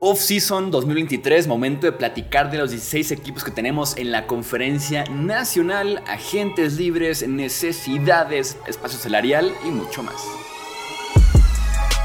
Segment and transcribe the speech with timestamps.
[0.00, 6.04] Off-Season 2023, momento de platicar de los 16 equipos que tenemos en la conferencia nacional,
[6.06, 10.14] agentes libres, necesidades, espacio salarial y mucho más.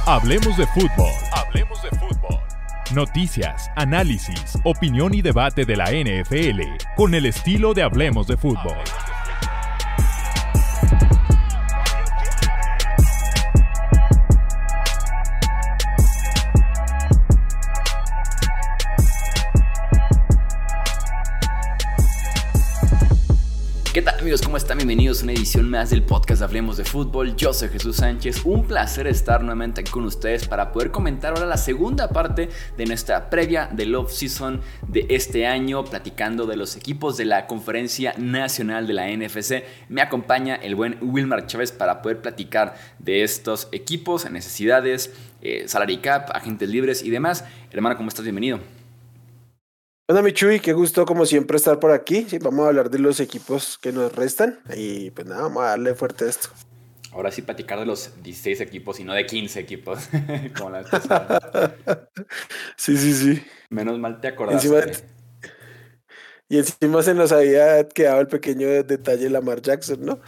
[0.08, 1.12] Hablemos de fútbol.
[1.34, 2.40] Hablemos de fútbol.
[2.96, 6.62] Noticias, análisis, opinión y debate de la NFL
[6.96, 8.76] con el estilo de Hablemos de fútbol.
[24.84, 27.38] Bienvenidos a una edición más del podcast Hablemos de Fútbol.
[27.38, 28.42] Yo soy Jesús Sánchez.
[28.44, 33.30] Un placer estar nuevamente con ustedes para poder comentar ahora la segunda parte de nuestra
[33.30, 38.94] previa del off-season de este año, platicando de los equipos de la Conferencia Nacional de
[38.94, 39.64] la NFC.
[39.88, 46.00] Me acompaña el buen Wilmar Chávez para poder platicar de estos equipos, necesidades, eh, salary
[46.00, 47.46] cap, agentes libres y demás.
[47.72, 48.26] Hermano, ¿cómo estás?
[48.26, 48.60] Bienvenido.
[50.06, 52.26] Hola Michuy, qué gusto como siempre estar por aquí.
[52.28, 55.68] Sí, vamos a hablar de los equipos que nos restan y pues nada, vamos a
[55.68, 56.50] darle fuerte a esto.
[57.14, 60.10] Ahora sí platicar de los 16 equipos y no de 15 equipos,
[60.58, 60.84] como la
[62.76, 63.46] sí, sí, sí.
[63.70, 65.13] Menos mal te acordaste.
[66.54, 70.20] Y encima se nos había quedado el pequeño detalle de Lamar Jackson, ¿no?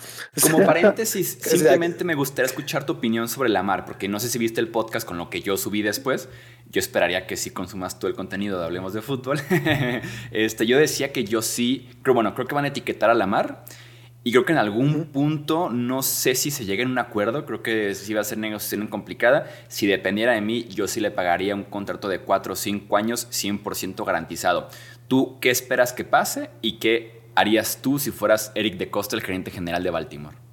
[0.41, 4.59] Como paréntesis, simplemente me gustaría escuchar tu opinión sobre Lamar, porque no sé si viste
[4.59, 6.27] el podcast con lo que yo subí después
[6.71, 9.39] yo esperaría que sí consumas todo el contenido de Hablemos de Fútbol.
[10.31, 13.27] este, yo decía que yo sí, creo, bueno, creo que van a etiquetar a la
[13.27, 13.63] mar.
[14.27, 17.61] Y creo que en algún punto, no sé si se llega en un acuerdo, creo
[17.61, 19.45] que sí va a ser negociación complicada.
[19.67, 23.27] Si dependiera de mí, yo sí le pagaría un contrato de 4 o 5 años
[23.29, 24.69] 100% garantizado.
[25.07, 29.21] ¿Tú qué esperas que pase y qué harías tú si fueras Eric de Costa, el
[29.21, 30.44] gerente general de Baltimore?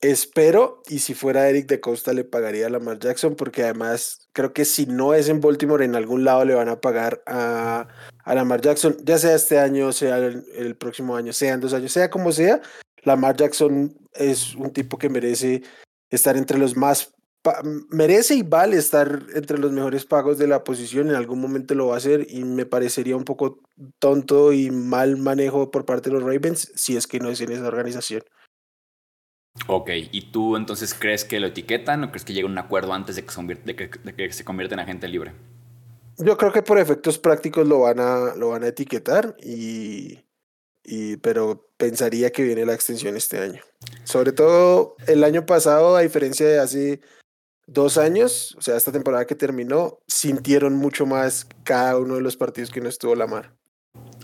[0.00, 4.52] Espero, y si fuera Eric de Costa le pagaría a Lamar Jackson, porque además creo
[4.52, 7.88] que si no es en Baltimore, en algún lado le van a pagar a,
[8.22, 11.90] a Lamar Jackson, ya sea este año, sea el, próximo año, sea en dos años,
[11.90, 12.60] sea como sea.
[13.02, 15.64] Lamar Jackson es un tipo que merece
[16.10, 17.12] estar entre los más,
[17.90, 21.88] merece y vale estar entre los mejores pagos de la posición, en algún momento lo
[21.88, 23.58] va a hacer y me parecería un poco
[23.98, 27.50] tonto y mal manejo por parte de los Ravens si es que no es en
[27.50, 28.22] esa organización.
[29.66, 33.16] Ok, ¿y tú entonces crees que lo etiquetan o crees que llega un acuerdo antes
[33.16, 35.32] de que, se de que, se convierta en agente libre?
[36.18, 40.20] Yo creo que por efectos prácticos lo van a, lo van a etiquetar, y,
[40.82, 43.62] y, pero pensaría que viene la extensión este año.
[44.04, 47.00] Sobre todo el año pasado, a diferencia de hace
[47.66, 52.36] dos años, o sea, esta temporada que terminó, sintieron mucho más cada uno de los
[52.36, 53.57] partidos que no estuvo la mar.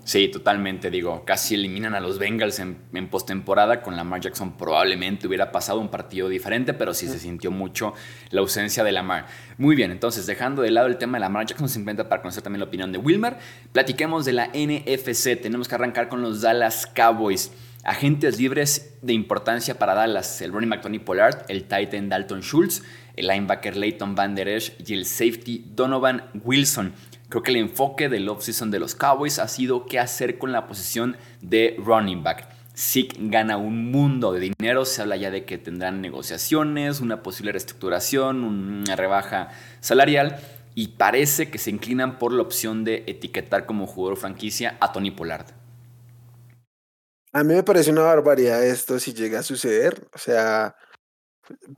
[0.05, 0.91] Sí, totalmente.
[0.91, 2.77] Digo, casi eliminan a los Bengals en,
[3.09, 3.81] postemporada.
[3.81, 7.95] Con Lamar Jackson probablemente hubiera pasado un partido diferente, pero sí se sintió mucho
[8.31, 9.27] la ausencia de Lamar.
[9.57, 12.61] Muy bien, entonces, dejando de lado el tema de Lamar Jackson, simplemente para conocer también
[12.61, 13.39] la opinión de Wilmer,
[13.73, 15.41] platiquemos de la NFC.
[15.41, 17.51] Tenemos que arrancar con los Dallas Cowboys.
[17.83, 22.83] Agentes libres de importancia para Dallas: el running back Tony Pollard, el Titan Dalton Schultz,
[23.17, 26.93] el linebacker Leighton Van Der Esch y el safety Donovan Wilson.
[27.35, 30.69] Creo que el enfoque del offseason de los Cowboys ha sido qué hacer con la
[30.69, 32.49] posición de running back.
[32.77, 37.51] Zeke gana un mundo de dinero, se habla ya de que tendrán negociaciones, una posible
[37.51, 39.49] reestructuración, una rebaja
[39.81, 40.39] salarial
[40.77, 45.11] y parece que se inclinan por la opción de etiquetar como jugador franquicia a Tony
[45.11, 45.47] Pollard.
[47.33, 50.07] A mí me parece una barbaridad esto si llega a suceder.
[50.15, 50.77] O sea,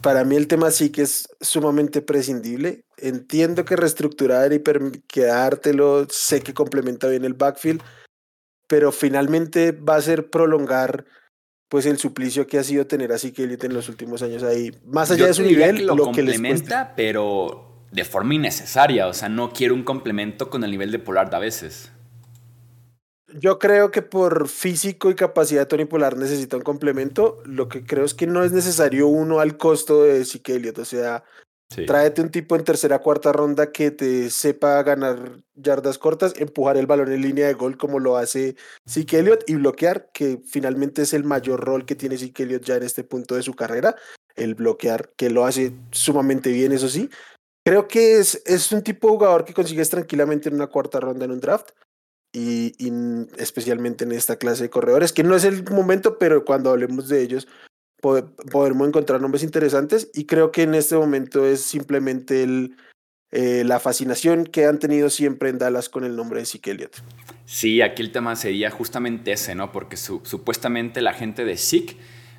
[0.03, 2.85] para mí el tema sí que es sumamente prescindible.
[2.97, 4.63] Entiendo que reestructurar y
[5.07, 7.83] quedártelo, sé que complementa bien el backfield,
[8.67, 11.05] pero finalmente va a ser prolongar
[11.69, 14.71] pues el suplicio que ha sido tener así que en los últimos años ahí.
[14.85, 19.09] Más allá de su nivel, lo, complementa, pero de forma innecesaria.
[19.09, 21.91] O sea, no quiero un complemento con el nivel de Polar a veces.
[23.35, 27.43] Yo creo que por físico y capacidad de Tony Polar necesita un complemento.
[27.45, 30.79] Lo que creo es que no es necesario uno al costo de Elliott.
[30.79, 31.25] O sea,
[31.69, 36.87] tráete un tipo en tercera cuarta ronda que te sepa ganar yardas cortas, empujar el
[36.87, 38.55] balón en línea de gol como lo hace
[38.95, 43.03] Elliott y bloquear, que finalmente es el mayor rol que tiene Elliott ya en este
[43.03, 43.97] punto de su carrera.
[44.37, 47.11] El bloquear, que lo hace sumamente bien, eso sí.
[47.65, 51.25] Creo que es, es un tipo de jugador que consigues tranquilamente en una cuarta ronda
[51.25, 51.71] en un draft
[52.39, 52.93] y,
[53.39, 57.23] especialmente en esta clase de corredores, que no es el momento, pero cuando hablemos de
[57.23, 57.49] ellos
[58.03, 62.47] podremos encontrar nombres interesantes y creo que en este momento es simplemente
[63.33, 66.97] eh, la fascinación que han tenido siempre en Dallas con el nombre de Zeke Elliott.
[67.47, 69.73] Sí, aquí el tema sería justamente ese, ¿no?
[69.73, 71.97] Porque supuestamente la gente de Zeke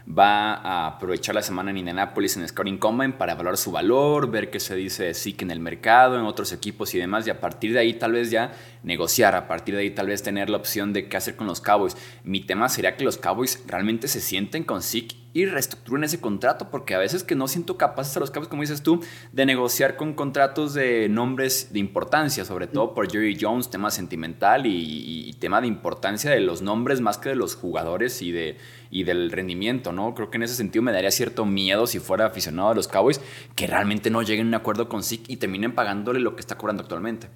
[0.07, 4.50] va a aprovechar la semana en Indianapolis en Scouting Combine para evaluar su valor, ver
[4.50, 7.74] qué se dice Zeke en el mercado, en otros equipos y demás, y a partir
[7.74, 10.94] de ahí tal vez ya negociar, a partir de ahí tal vez tener la opción
[10.94, 11.98] de qué hacer con los Cowboys.
[12.24, 16.71] Mi tema sería que los Cowboys realmente se sienten con Zeke y reestructuren ese contrato,
[16.71, 19.03] porque a veces que no siento capaces a los Cowboys, como dices tú,
[19.33, 24.65] de negociar con contratos de nombres de importancia, sobre todo por Jerry Jones, tema sentimental
[24.65, 28.57] y tema de importancia de los nombres más que de los jugadores y de
[28.89, 30.13] y del rendimiento, ¿no?
[30.13, 33.22] Creo que en ese sentido me daría cierto miedo si fuera aficionado a los Cowboys
[33.56, 36.57] que realmente no lleguen a un acuerdo con Zeke y terminen pagándole lo que está
[36.57, 37.30] cobrando actualmente.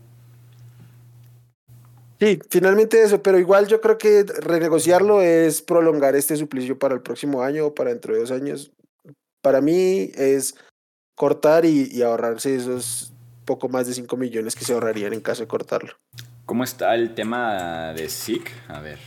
[2.20, 7.02] Sí, finalmente eso, pero igual yo creo que renegociarlo es prolongar este suplicio para el
[7.02, 8.72] próximo año o para dentro de dos años.
[9.42, 10.54] Para mí es
[11.16, 13.12] cortar y, ahorrarse esos
[13.46, 15.94] poco más de 5 millones que se ahorrarían en caso de cortarlo.
[16.46, 18.52] ¿Cómo está el tema de Zeke?
[18.68, 19.00] A ver.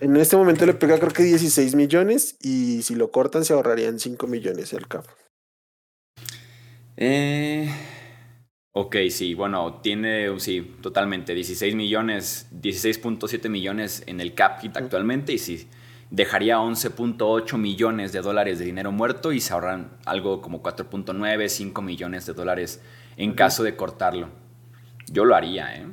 [0.00, 3.98] En este momento le pega creo que 16 millones y si lo cortan se ahorrarían
[3.98, 5.06] 5 millones el cap.
[6.96, 7.68] Eh,
[8.72, 15.32] ok, sí, bueno, tiene, sí, totalmente, 16 millones, 16.7 millones en el cap hit actualmente
[15.32, 15.68] y sí,
[16.10, 21.82] dejaría 11.8 millones de dólares de dinero muerto y se ahorran algo como 4.9, 5
[21.82, 22.80] millones de dólares
[23.16, 24.28] en caso de cortarlo.
[25.06, 25.86] Yo lo haría, ¿eh?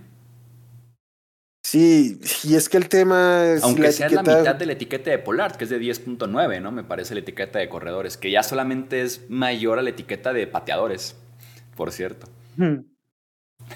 [1.63, 3.63] Sí, y es que el tema es.
[3.63, 6.71] Aunque la sea la mitad de la etiqueta de Pollard, que es de 10.9, ¿no?
[6.71, 10.47] Me parece la etiqueta de corredores, que ya solamente es mayor a la etiqueta de
[10.47, 11.15] pateadores,
[11.75, 12.27] por cierto.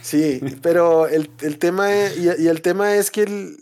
[0.02, 1.30] Sí, pero el,
[1.60, 3.56] tema y, el tema es que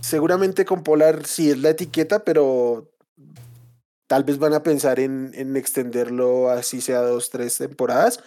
[0.00, 2.90] seguramente con Polar sí es la etiqueta, pero
[4.08, 8.22] tal vez van a pensar en, en extenderlo así sea dos, tres temporadas.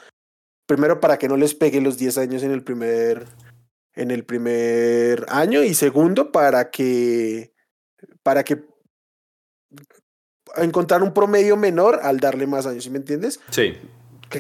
[0.66, 3.28] Primero para que no les pegue los 10 años en el primer
[3.96, 7.54] en el primer año y segundo para que
[8.24, 8.64] para que
[10.58, 13.40] encontrar un promedio menor al darle más años, ¿sí me entiendes?
[13.50, 13.74] Sí.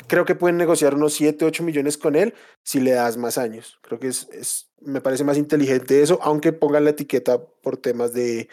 [0.07, 3.79] creo que pueden negociar unos 7, 8 millones con él si le das más años.
[3.81, 8.13] Creo que es, es me parece más inteligente eso, aunque pongan la etiqueta por temas
[8.13, 8.49] de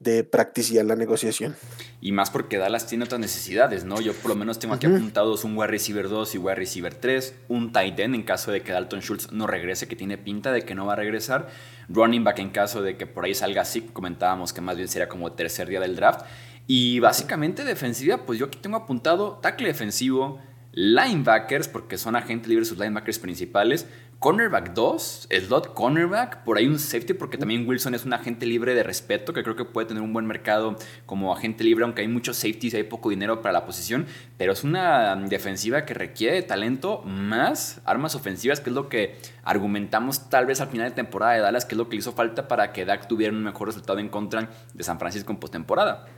[0.00, 1.56] de practicidad en la negociación.
[2.00, 4.00] Y más porque Dallas tiene otras necesidades, ¿no?
[4.00, 7.34] Yo por lo menos tengo aquí apuntados un wide receiver 2 y wide receiver 3,
[7.48, 10.62] un tight end en caso de que Dalton Schultz no regrese, que tiene pinta de
[10.62, 11.48] que no va a regresar,
[11.88, 15.08] running back en caso de que por ahí salga así, comentábamos que más bien sería
[15.08, 16.24] como tercer día del draft,
[16.68, 20.38] y básicamente defensiva, pues yo aquí tengo apuntado tackle defensivo,
[20.72, 23.86] linebackers, porque son agentes libres sus linebackers principales,
[24.20, 28.74] Cornerback 2, slot cornerback, por ahí un safety porque también Wilson es un agente libre
[28.74, 30.74] de respeto que creo que puede tener un buen mercado
[31.06, 34.06] como agente libre, aunque hay muchos safeties y hay poco dinero para la posición,
[34.36, 40.28] pero es una defensiva que requiere talento más armas ofensivas, que es lo que argumentamos
[40.28, 42.48] tal vez al final de temporada de Dallas, que es lo que le hizo falta
[42.48, 46.08] para que Dak tuviera un mejor resultado en contra de San Francisco en postemporada.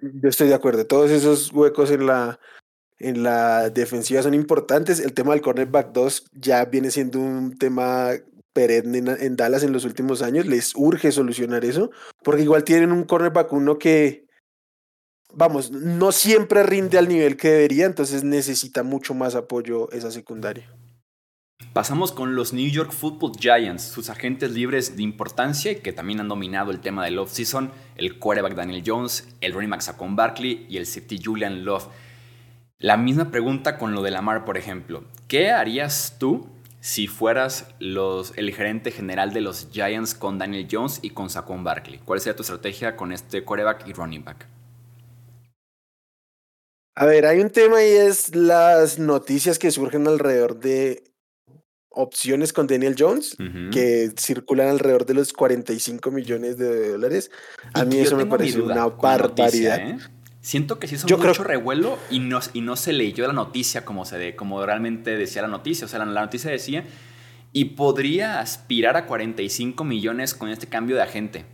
[0.00, 2.40] Yo estoy de acuerdo, todos esos huecos en la
[2.98, 5.00] en la defensiva son importantes.
[5.00, 8.10] El tema del cornerback 2 ya viene siendo un tema
[8.52, 10.46] perenne en, Dallas en los últimos años.
[10.46, 11.90] Les urge solucionar eso,
[12.24, 14.26] porque igual tienen un cornerback 1 que,
[15.32, 20.68] vamos, no siempre rinde al nivel que debería, entonces necesita mucho más apoyo esa secundaria.
[21.72, 26.20] Pasamos con los New York Football Giants, sus agentes libres de importancia y que también
[26.20, 30.66] han dominado el tema del off-season, el quarterback Daniel Jones, el running back Saquon Barkley
[30.68, 31.88] y el safety Julian Love.
[32.80, 35.02] La misma pregunta con lo de Lamar, por ejemplo.
[35.26, 36.46] ¿Qué harías tú
[36.80, 41.64] si fueras los, el gerente general de los Giants con Daniel Jones y con Saquon
[41.64, 41.98] Barkley?
[42.04, 44.46] ¿Cuál sería tu estrategia con este quarterback y running back?
[46.94, 51.02] A ver, hay un tema y es las noticias que surgen alrededor de
[51.90, 53.36] opciones con Daniel Jones,
[53.72, 57.32] que circulan alrededor de los 45 millones de dólares.
[57.74, 59.80] A mí eso me parece una barbaridad.
[59.80, 59.98] ¿eh?
[60.40, 64.04] Siento que sí hizo mucho revuelo y no, y no se leyó la noticia como,
[64.04, 65.86] se de, como realmente decía la noticia.
[65.86, 66.84] O sea, la, noticia decía,
[67.52, 71.44] y podría aspirar a 45 millones con este cambio de agente.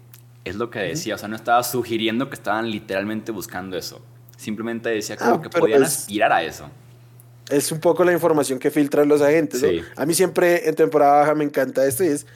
[0.44, 4.04] Es lo que decía, o sea, no estaba sugiriendo que estaban literalmente buscando eso.
[4.36, 6.68] Simplemente decía como ah, que podían aspirar a eso.
[7.48, 9.64] Es un poco la información que filtran los agentes.
[9.96, 12.26] A mí siempre en temporada baja me encanta esto y es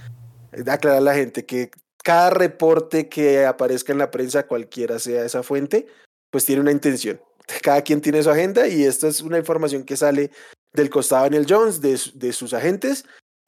[0.66, 1.70] aclarar a la gente que
[2.02, 5.86] cada reporte que aparezca en la prensa, cualquiera sea esa fuente,
[6.30, 7.20] pues tiene una intención.
[7.62, 10.30] Cada quien tiene su agenda y esta es una información que sale
[10.72, 13.04] del costado de Daniel Jones, de, de sus agentes,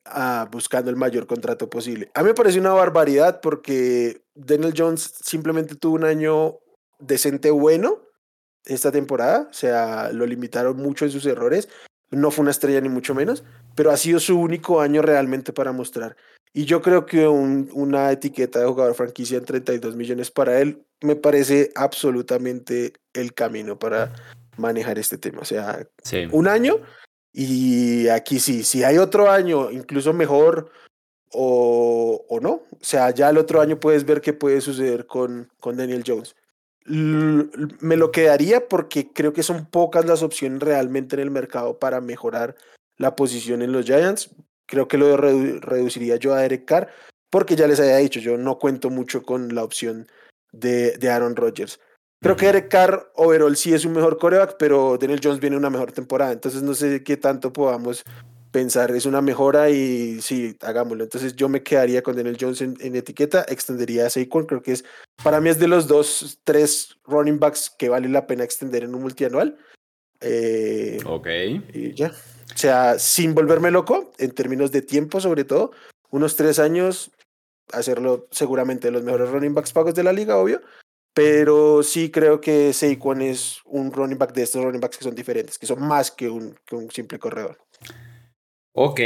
[0.06, 2.10] ah, buscando el mayor contrato posible.
[2.14, 6.58] A mí me parece una barbaridad porque Daniel Jones simplemente tuvo un año
[6.99, 8.02] decente bueno
[8.64, 11.68] esta temporada, o sea, lo limitaron mucho en sus errores,
[12.10, 13.44] no fue una estrella ni mucho menos,
[13.75, 16.16] pero ha sido su único año realmente para mostrar.
[16.52, 21.16] Y yo creo que una etiqueta de jugador franquicia en 32 millones para él me
[21.16, 24.12] parece absolutamente el camino para
[24.57, 25.40] manejar este tema.
[25.40, 25.87] O sea,
[26.33, 26.80] un año
[27.33, 30.71] y aquí sí, si hay otro año incluso mejor
[31.33, 35.49] o, o, no, o sea, ya el otro año puedes ver qué puede suceder con,
[35.61, 36.35] con Daniel Jones.
[36.85, 42.00] me lo quedaría porque creo que son pocas las opciones realmente en el mercado para
[42.00, 42.57] mejorar
[42.97, 44.30] la posición en los Giants.
[44.66, 46.88] Creo que lo reduciría yo a Derek Carr
[47.30, 50.09] porque ya les había dicho, yo no cuento mucho con la opción
[50.52, 51.80] de, de Aaron Rodgers.
[52.23, 55.71] Creo que Derek Carr overall sí es un mejor coreback, pero Daniel Jones viene una
[55.71, 56.33] mejor temporada.
[56.33, 58.04] Entonces no sé qué tanto podamos
[58.50, 58.90] pensar.
[58.90, 61.04] Es una mejora y sí, hagámoslo.
[61.04, 64.45] Entonces yo me quedaría con Daniel Jones en, etiqueta, extendería a Saquon.
[64.45, 64.85] Creo que es,
[65.23, 68.95] para mí es de los dos, tres running backs que vale la pena extender en
[68.95, 69.57] un multianual.
[70.21, 71.26] Eh, ok.
[71.73, 72.09] Y ya.
[72.54, 75.71] O sea, sin volverme loco, en términos de tiempo sobre todo,
[76.11, 77.12] unos tres años,
[77.72, 80.60] hacerlo seguramente de los mejores running backs pagos de la liga, obvio
[81.14, 85.14] pero sí creo que Saquon es un running back de estos running backs que son
[85.14, 87.58] diferentes, que son más que un, que un simple corredor.
[88.72, 89.00] Ok,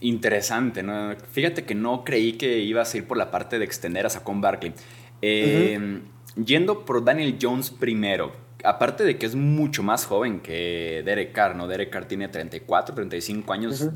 [0.00, 0.82] interesante.
[0.82, 1.16] ¿no?
[1.32, 4.40] Fíjate que no creí que ibas a ir por la parte de extender a Saquon
[4.40, 4.72] Barkley.
[5.20, 6.00] Eh,
[6.36, 8.32] Yendo por Daniel Jones primero,
[8.66, 11.68] aparte de que es mucho más joven que Derek Carr, ¿no?
[11.68, 13.88] Derek Carr tiene 34, 35 años.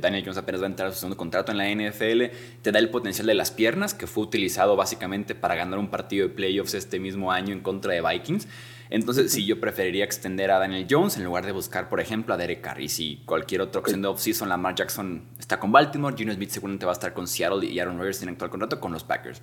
[0.00, 2.34] Daniel Jones apenas va a entrar a su segundo contrato en la NFL.
[2.62, 6.28] Te da el potencial de las piernas, que fue utilizado básicamente para ganar un partido
[6.28, 8.48] de playoffs este mismo año en contra de Vikings.
[8.90, 12.36] Entonces, sí, yo preferiría extender a Daniel Jones en lugar de buscar, por ejemplo, a
[12.36, 12.80] Derek Carr.
[12.80, 16.86] Y si cualquier otra opción de offseason, Lamar Jackson está con Baltimore, Gino Smith seguramente
[16.86, 19.42] va a estar con Seattle y Aaron Rodgers tiene actual contrato con los Packers.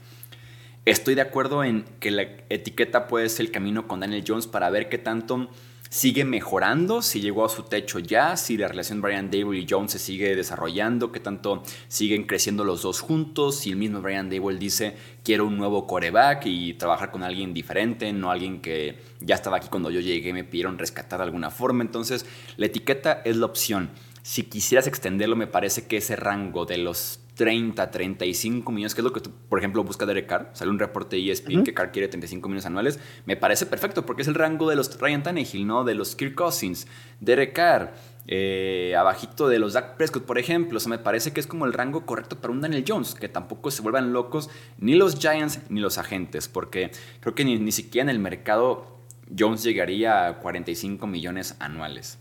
[0.85, 4.69] Estoy de acuerdo en que la etiqueta puede ser el camino con Daniel Jones para
[4.69, 5.49] ver qué tanto
[5.89, 9.93] sigue mejorando, si llegó a su techo ya, si la relación Brian Dable y Jones
[9.93, 14.59] se sigue desarrollando, qué tanto siguen creciendo los dos juntos, si el mismo Brian Dable
[14.59, 19.57] dice quiero un nuevo coreback y trabajar con alguien diferente, no alguien que ya estaba
[19.57, 21.83] aquí cuando yo llegué, me pidieron rescatar de alguna forma.
[21.83, 22.27] Entonces,
[22.57, 23.89] la etiqueta es la opción.
[24.21, 29.05] Si quisieras extenderlo, me parece que ese rango de los 30, 35 millones, que es
[29.05, 30.49] lo que, tú, por ejemplo, busca Derek Carr.
[30.53, 32.99] Sale un reporte de ESPN que Carr quiere 35 millones anuales.
[33.25, 35.83] Me parece perfecto porque es el rango de los Ryan Tannehill, ¿no?
[35.83, 36.87] De los Kirk Cousins,
[37.19, 37.93] Derek Carr,
[38.27, 40.77] eh, abajito de los Dak Prescott, por ejemplo.
[40.77, 43.27] O sea, me parece que es como el rango correcto para un Daniel Jones, que
[43.27, 47.73] tampoco se vuelvan locos ni los Giants ni los agentes, porque creo que ni, ni
[47.73, 48.95] siquiera en el mercado
[49.37, 52.17] Jones llegaría a 45 millones anuales.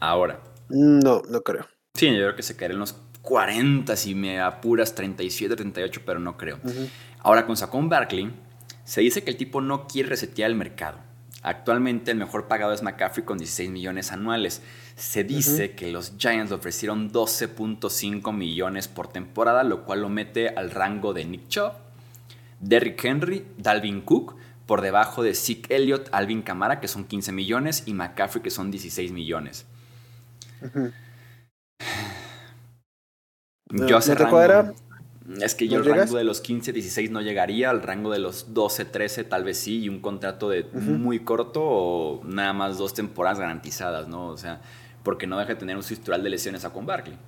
[0.00, 0.40] Ahora.
[0.68, 1.66] No, no creo.
[1.94, 2.92] Sí, yo creo que se caería en los
[3.22, 6.58] 40 si me apuras, 37, 38, pero no creo.
[7.20, 8.32] Ahora con Saquon Barkley,
[8.84, 10.98] se dice que el tipo no quiere resetear el mercado.
[11.42, 14.60] Actualmente el mejor pagado es McCaffrey con 16 millones anuales.
[14.96, 20.48] Se dice que los Giants le ofrecieron 12.5 millones por temporada, lo cual lo mete
[20.48, 21.72] al rango de Nick Chubb,
[22.60, 27.84] Derrick Henry, Dalvin Cook, por debajo de Zeke Elliott, Alvin Kamara, que son 15 millones,
[27.86, 29.64] y McCaffrey, que son 16 millones.
[33.70, 34.74] Yo hace rango,
[35.40, 38.54] Es que yo el rango de los 15, 16 no llegaría, al rango de los
[38.54, 42.94] 12, 13 tal vez sí, y un contrato de muy corto o nada más dos
[42.94, 44.28] temporadas garantizadas, ¿no?
[44.28, 44.60] O sea,
[45.02, 47.18] porque no deja de tener un historial de lesiones a con Barkley.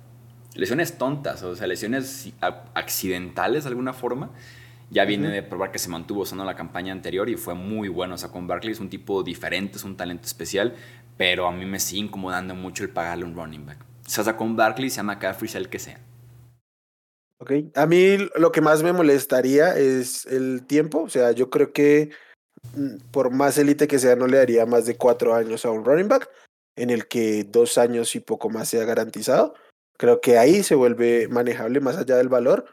[0.55, 2.33] Lesiones tontas, o sea, lesiones
[2.73, 4.31] accidentales de alguna forma.
[4.89, 8.15] Ya viene de probar que se mantuvo sano la campaña anterior y fue muy bueno.
[8.15, 10.75] O sea, con Barkley es un tipo diferente, es un talento especial,
[11.15, 13.85] pero a mí me sigue incomodando mucho el pagarle un running back.
[14.05, 16.01] O sea, con Barkley, sea McCaffrey, sea el que sea.
[17.41, 21.73] Ok, a mí lo que más me molestaría es el tiempo, o sea, yo creo
[21.73, 22.11] que
[22.75, 25.83] mm, por más élite que sea, no le daría más de cuatro años a un
[25.83, 26.29] running back,
[26.75, 29.55] en el que dos años y poco más sea garantizado.
[29.97, 32.65] Creo que ahí se vuelve manejable más allá del valor.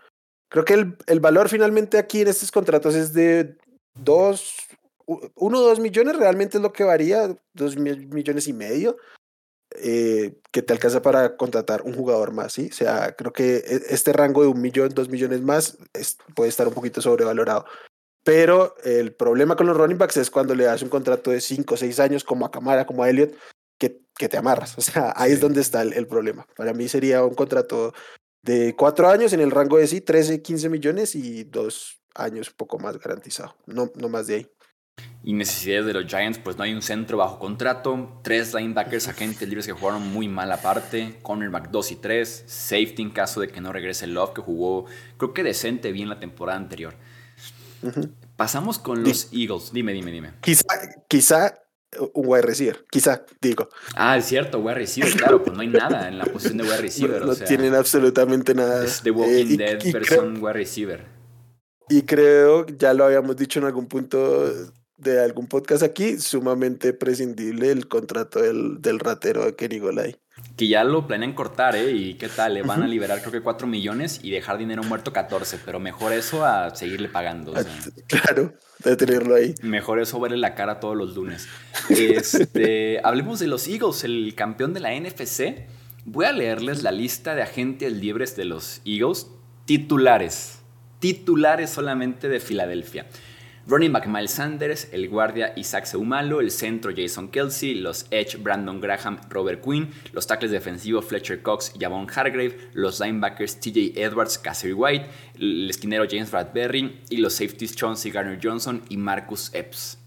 [0.50, 3.56] Creo que el, el valor finalmente aquí en estos contratos es de
[3.94, 4.54] dos,
[5.06, 8.98] uno o dos millones, realmente es lo que varía, dos millones y medio.
[9.76, 12.68] Eh, que te alcanza para contratar un jugador más, ¿sí?
[12.70, 15.76] O sea, creo que e, este rango de un millón, dos millones más
[16.34, 17.66] puede estar un poquito sobrevalorado.
[18.24, 21.74] Pero el problema con los running backs es cuando le das un contrato de cinco
[21.74, 23.34] o seis años, como a Camara, como a Elliot,
[23.78, 24.76] que, que te amarras.
[24.78, 26.46] O sea, ahí es donde está el, problema.
[26.56, 27.92] Para mí sería un contrato
[28.42, 32.78] de cuatro años en el rango de sí, 13, 15 millones y dos años poco
[32.78, 33.54] más garantizado.
[33.66, 34.50] No, no más de ahí
[35.22, 39.48] y necesidades de los Giants, pues no hay un centro bajo contrato, tres linebackers agentes
[39.48, 43.60] libres que jugaron muy mal aparte, cornerback 2 y 3, safety en caso de que
[43.60, 46.94] no regrese Love, que jugó creo que decente bien la temporada anterior.
[48.36, 50.32] Pasamos con los Eagles, dime, dime, dime.
[50.40, 50.64] Quizá,
[51.08, 51.54] quizá
[52.14, 53.68] un wide receiver, quizá, digo.
[53.94, 56.78] Ah, es cierto, wide receiver, claro, pues no hay nada en la posición de wide
[56.78, 57.24] receiver.
[57.24, 58.84] No, tienen absolutamente nada.
[58.84, 61.04] Es The Walking eh, Dead versión wide receiver.
[61.88, 67.70] Y creo, ya lo habíamos dicho en algún punto de algún podcast aquí, sumamente prescindible
[67.70, 70.16] el contrato del, del ratero de Kenny Golay.
[70.56, 71.92] Que ya lo planean cortar, ¿eh?
[71.92, 75.12] Y qué tal, le van a liberar creo que 4 millones y dejar dinero muerto
[75.12, 77.54] 14, pero mejor eso a seguirle pagando.
[78.08, 79.54] Claro, de tenerlo ahí.
[79.62, 81.48] Mejor eso verle la cara todos los lunes.
[81.88, 85.66] Este, hablemos de los Eagles, el campeón de la NFC.
[86.04, 89.28] Voy a leerles la lista de agentes libres de los Eagles,
[89.64, 90.58] titulares.
[90.98, 93.06] Titulares solamente de Filadelfia.
[93.70, 98.80] Running back Miles Sanders, el guardia Isaac Seumalo, el centro Jason Kelsey, los edge Brandon
[98.80, 104.72] Graham, Robert Quinn, los tackles defensivos Fletcher Cox, Javon Hargrave, los linebackers TJ Edwards, Cassie
[104.72, 109.98] White, el esquinero James Bradbury y los safeties Chauncey Garner Johnson y Marcus Epps.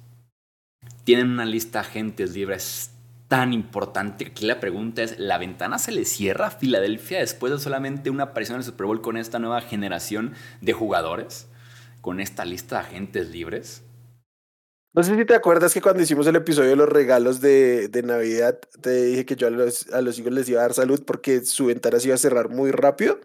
[1.03, 2.89] Tienen una lista de agentes libres
[3.27, 4.25] tan importante.
[4.25, 8.23] Aquí la pregunta es, ¿la ventana se le cierra a Filadelfia después de solamente una
[8.23, 11.47] aparición en el Super Bowl con esta nueva generación de jugadores?
[12.01, 13.83] Con esta lista de agentes libres?
[14.93, 18.03] No sé si te acuerdas que cuando hicimos el episodio de los regalos de, de
[18.03, 21.01] Navidad, te dije que yo a los, a los hijos les iba a dar salud
[21.05, 23.19] porque su ventana se iba a cerrar muy rápido.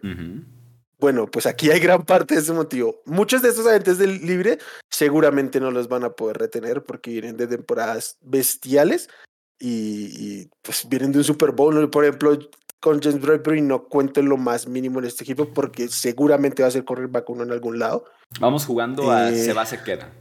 [0.97, 3.01] Bueno, pues aquí hay gran parte de ese motivo.
[3.05, 7.35] Muchos de estos agentes del libre seguramente no los van a poder retener porque vienen
[7.35, 9.09] de temporadas bestiales
[9.59, 11.89] y, y pues vienen de un Super Bowl.
[11.89, 12.39] Por ejemplo,
[12.79, 16.71] con James Bradbury no cuento lo más mínimo en este equipo porque seguramente va a
[16.71, 18.05] ser correr uno en algún lado.
[18.39, 20.11] Vamos jugando a se va, se queda.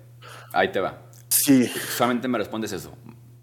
[0.52, 1.10] Ahí te va.
[1.28, 1.66] Sí.
[1.66, 2.92] Solamente me respondes eso.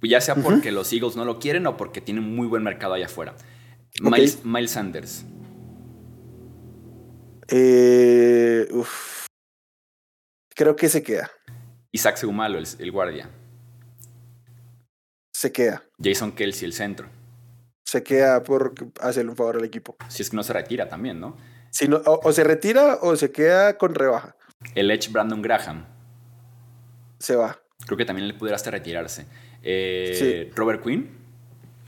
[0.02, 3.06] Ya sea porque los Eagles no lo quieren o porque tienen muy buen mercado allá
[3.06, 3.36] afuera.
[4.02, 5.24] Miles, Sanders.
[7.48, 8.68] Eh,
[10.56, 11.32] Creo que se queda.
[11.92, 13.30] Isaac Segumalo, el, el guardia.
[15.34, 15.84] Se queda.
[16.02, 17.23] Jason Kelsey, el centro
[17.94, 19.96] se queda por hacerle un favor al equipo.
[20.08, 21.38] Si es que no se retira también, ¿no?
[21.70, 24.36] Si no o, se retira o se queda con rebaja.
[24.74, 25.86] El Edge Brandon Graham.
[27.20, 27.60] Se va.
[27.86, 29.28] Creo que también le pudiera hasta retirarse.
[29.62, 31.08] Eh, Robert Quinn.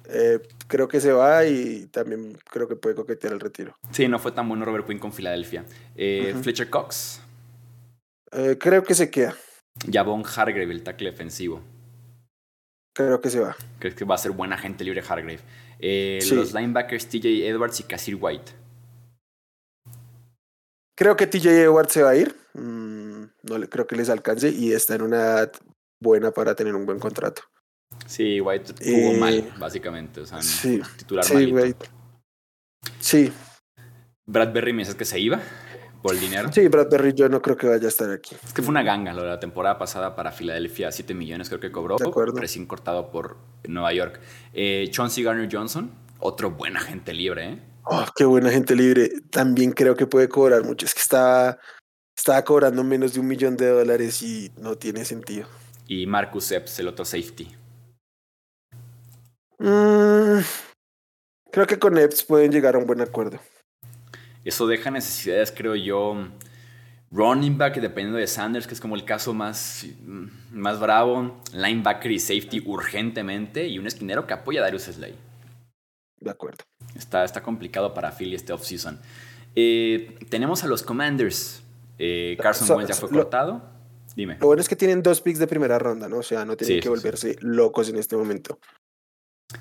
[0.07, 3.75] Eh, creo que se va y también creo que puede coquetear el retiro.
[3.89, 5.65] Sí, no fue tan bueno Robert Quinn con Filadelfia.
[5.95, 7.19] Eh, Fletcher Cox.
[8.59, 9.35] creo que se queda.
[9.91, 11.63] Javon Hargrave, el tackle defensivo.
[12.93, 13.55] Creo que se va.
[13.79, 15.39] ¿Crees que va a ser buena gente libre Hargrave?
[15.79, 18.51] Eh, los linebackers TJ Edwards y Casir White.
[20.97, 22.35] Creo que TJ Edwards se va a ir.
[22.53, 25.51] Mm, no le, creo que les alcance y está en una edad
[25.99, 27.41] buena para tener un buen contrato.
[28.07, 30.21] Sí, White jugó eh, mal, básicamente.
[30.21, 31.85] O sea, sí, titular sí, White.
[32.99, 33.31] Sí.
[34.25, 35.41] Bradbury me dices que se iba
[36.05, 36.51] por el dinero.
[36.53, 38.35] Sí, Bradbury yo no creo que vaya a estar aquí.
[38.43, 41.59] Es que fue una ganga lo de la temporada pasada para Filadelfia, 7 millones creo
[41.59, 41.97] que cobró,
[42.35, 43.37] recién cortado por
[43.67, 44.19] Nueva York.
[44.53, 47.59] Eh, Chauncey Garner Johnson, otro buen agente libre, ¿eh?
[47.85, 49.09] Oh, qué buena agente libre.
[49.31, 50.85] También creo que puede cobrar mucho.
[50.85, 51.57] Es que está,
[52.15, 55.47] estaba cobrando menos de un millón de dólares y no tiene sentido.
[55.87, 57.47] Y Marcus Epps, el otro safety.
[59.57, 60.37] Mm,
[61.51, 63.39] creo que con Epps pueden llegar a un buen acuerdo.
[64.45, 66.29] Eso deja necesidades, creo yo.
[67.11, 69.85] Running back, dependiendo de Sanders, que es como el caso más,
[70.51, 71.41] más bravo.
[71.51, 73.67] Linebacker y safety urgentemente.
[73.67, 75.15] Y un esquinero que apoya a Darius Slay.
[76.19, 76.63] De acuerdo.
[76.95, 78.99] Está, está complicado para Philly este offseason.
[79.55, 81.63] Eh, tenemos a los Commanders.
[81.97, 83.63] Eh, Carson Wentz ya fue cortado.
[84.15, 84.37] Dime.
[84.39, 86.19] Lo bueno es que tienen dos picks de primera ronda, ¿no?
[86.19, 88.59] O sea, no tienen que volverse locos en este momento.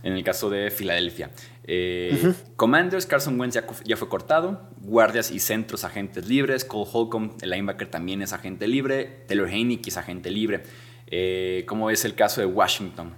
[0.03, 1.31] En el caso de Filadelfia.
[1.64, 4.68] Eh, Commanders, Carson Wentz ya, fue cortado.
[4.81, 6.64] Guardias y centros, agentes libres.
[6.64, 9.25] Cole Holcomb, el linebacker, también es agente libre.
[9.27, 10.62] Taylor Haney, es agente libre.
[11.07, 13.14] Eh, ¿Cómo es el caso de Washington?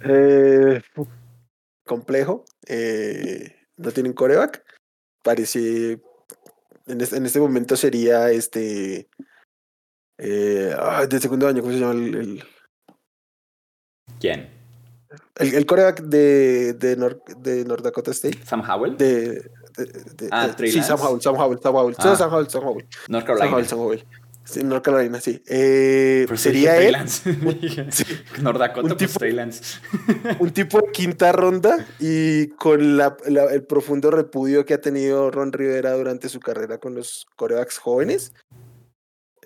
[0.00, 0.80] Eh,
[1.84, 2.44] complejo.
[3.76, 4.64] no tienen coreback.
[5.22, 6.00] Parece.
[6.86, 9.08] En este, momento sería este.
[10.76, 12.42] Ah, de segundo año, ¿cómo se llama el
[14.20, 14.50] ¿Quién?
[15.36, 16.96] El, el coreback de, de,
[17.38, 18.40] de North Dakota State.
[18.44, 18.96] ¿Sam Howell?
[18.96, 19.50] De,
[20.30, 21.94] ah, Trey Sí, Sam Howell, Sam Howell, Sam Howell.
[21.98, 22.16] Ah.
[22.16, 22.86] Sam Howell, Sam Howell.
[23.08, 23.46] North Carolina.
[23.46, 24.04] Sam Howell, Sam Howell.
[24.48, 25.42] Sí, North Carolina, sí.
[25.46, 26.96] Eh, sería él.
[27.08, 28.04] sí.
[28.40, 34.10] North Dakota, un pues, tipo, un tipo de quinta ronda y con la, el profundo
[34.10, 38.32] repudio que ha tenido Ron Rivera durante su carrera con los corebacks jóvenes.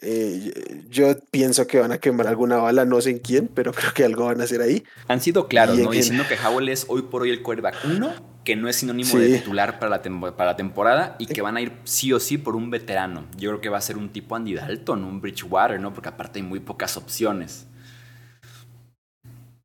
[0.05, 3.95] Eh, yo pienso que van a quemar alguna bala, no sé en quién, pero creo
[3.95, 4.83] que algo van a hacer ahí.
[5.07, 5.91] Han sido claros, ¿no?
[5.91, 8.13] Diciendo que Howell es hoy por hoy el quarterback 1,
[8.45, 10.03] que no es sinónimo de titular para la,
[10.37, 13.27] para la temporada y que van a ir sí o sí por un veterano.
[13.37, 15.95] Yo creo que va a ser un tipo Andy Dalton, un Bridgewater, ¿no?
[15.95, 17.67] Porque aparte hay muy pocas opciones.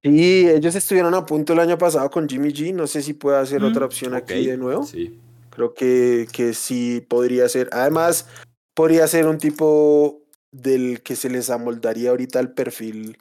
[0.04, 2.74] Sí, ellos estuvieron a punto el año pasado con Jimmy G.
[2.76, 4.86] No sé si puede hacer otra opción aquí de nuevo.
[4.86, 5.20] Sí.
[5.50, 7.68] Creo que, que sí podría ser.
[7.72, 8.28] Además,
[8.76, 13.18] podría ser un tipo del que se les amoldaría ahorita el perfil,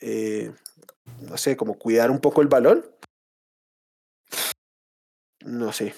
[0.00, 0.52] eh,
[1.22, 2.84] no sé, como cuidar un poco el balón.
[5.44, 5.94] No sé.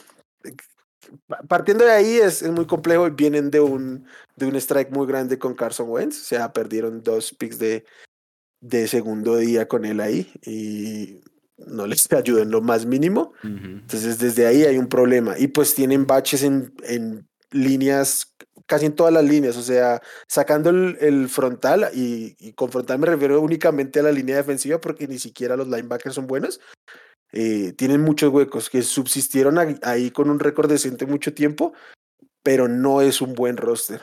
[1.49, 3.11] Partiendo de ahí es, es muy complejo.
[3.11, 4.07] Vienen de un,
[4.37, 6.21] de un strike muy grande con Carson Wentz.
[6.21, 7.85] O sea, perdieron dos picks de,
[8.61, 11.21] de segundo día con él ahí y
[11.57, 13.33] no les ayudó en lo más mínimo.
[13.43, 15.39] Entonces, desde ahí hay un problema.
[15.39, 18.30] Y pues tienen baches en, en líneas,
[18.71, 19.57] casi en todas las líneas.
[19.57, 24.13] O sea, sacando el, el frontal, y, y, con frontal me refiero únicamente a la
[24.13, 26.61] línea defensiva porque ni siquiera los linebackers son buenos.
[27.33, 31.73] Eh, tienen muchos huecos que subsistieron ahí con un récord decente mucho tiempo,
[32.45, 34.03] pero no es un buen roster.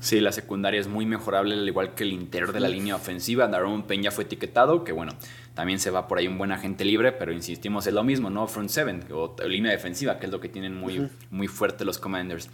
[0.00, 3.46] Sí, la secundaria es muy mejorable, al igual que el interior de la línea ofensiva.
[3.46, 5.12] Daron Peña fue etiquetado, que bueno,
[5.52, 8.46] también se va por ahí un buen agente libre, pero insistimos, es lo mismo, ¿no?
[8.48, 12.48] Front seven o línea defensiva, que es lo que tienen muy, muy fuerte los Commanders.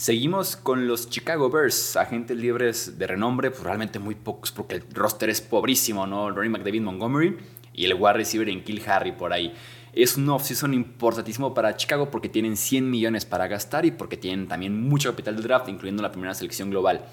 [0.00, 4.84] Seguimos con los Chicago Bears, agentes libres de renombre, pues realmente muy pocos, porque el
[4.92, 6.30] roster es pobrísimo, ¿no?
[6.30, 7.36] Ronnie McDavid Montgomery
[7.72, 9.52] y el wide receiver en Kill Harry por ahí.
[9.92, 14.46] Es un off-season importantísimo para Chicago porque tienen 100 millones para gastar y porque tienen
[14.46, 17.04] también mucho capital de draft, incluyendo la primera selección global.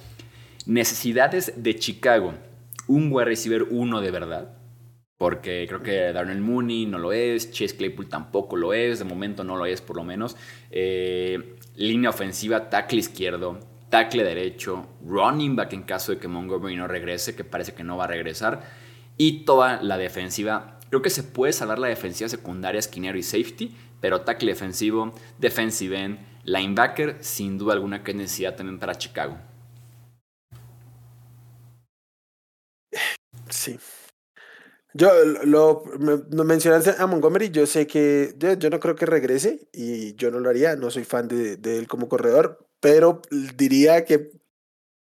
[0.67, 2.35] Necesidades de Chicago.
[2.85, 4.59] Un wide receiver uno de verdad.
[5.17, 9.43] Porque creo que Darnell Mooney no lo es, Chase Claypool tampoco lo es, de momento
[9.43, 10.37] no lo es por lo menos.
[10.69, 13.59] Eh, línea ofensiva, tackle izquierdo,
[13.89, 17.97] tackle derecho, running back en caso de que Montgomery no regrese, que parece que no
[17.97, 18.61] va a regresar.
[19.17, 23.75] Y toda la defensiva Creo que se puede salvar la defensiva secundaria, esquinero y safety,
[23.99, 29.37] pero tackle defensivo, defensive end, linebacker, sin duda alguna que es necesidad también para Chicago.
[33.49, 33.77] Sí.
[34.97, 35.11] Yo
[35.43, 35.83] lo,
[36.45, 40.49] mencionaste a Montgomery, yo sé que yo, no creo que regrese y yo no lo
[40.49, 43.21] haría, no soy fan de, de él como corredor, pero
[43.55, 44.31] diría que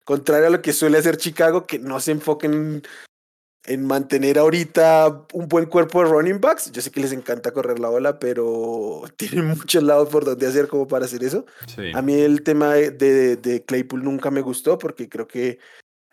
[0.05, 2.83] contrario a lo que suele hacer Chicago, que no se enfoquen
[3.69, 6.73] en mantener ahorita un buen cuerpo de running backs.
[6.73, 10.67] Yo sé que les encanta correr la bola, pero tienen muchos lados por donde hacer
[10.69, 11.45] como para hacer eso.
[11.95, 15.59] A mí el tema de, de, Claypool nunca me gustó porque creo que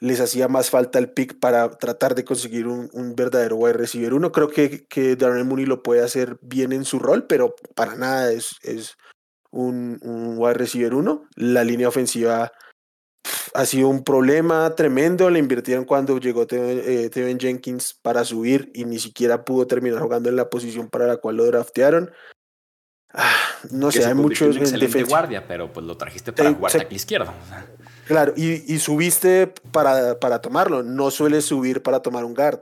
[0.05, 4.13] les hacía más falta el pick para tratar de conseguir un, un verdadero wide receiver
[4.13, 4.31] uno.
[4.31, 8.31] Creo que, que Darren Mooney lo puede hacer bien en su rol, pero para nada
[8.31, 8.97] es, es
[9.49, 11.27] un, un wide receiver uno.
[11.35, 12.51] La línea ofensiva
[13.55, 15.31] ha sido un problema tremendo.
[15.31, 20.29] Le invirtieron cuando llegó Teven eh, Jenkins para subir y ni siquiera pudo terminar jugando
[20.29, 22.11] en la posición para la cual lo draftearon.
[23.11, 23.33] Ah,
[23.71, 24.55] no sé, hay muchos.
[24.55, 27.33] excelente guardia, pero pues lo trajiste para jugar aquí izquierdo.
[28.05, 30.83] Claro, y, y, subiste para, para tomarlo.
[30.83, 32.59] No suele subir para tomar un guard.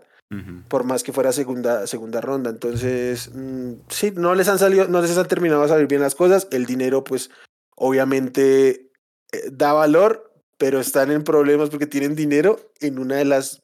[0.67, 2.49] Por más que fuera segunda, segunda ronda.
[2.49, 6.15] Entonces, mm, sí, no les han salido, no les han terminado a salir bien las
[6.15, 6.47] cosas.
[6.49, 7.29] El dinero, pues,
[7.75, 8.89] obviamente
[9.32, 13.62] eh, da valor, pero están en problemas porque tienen dinero en una de las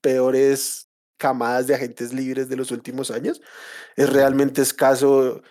[0.00, 3.40] peores camadas de agentes libres de los últimos años.
[3.96, 5.42] Es realmente escaso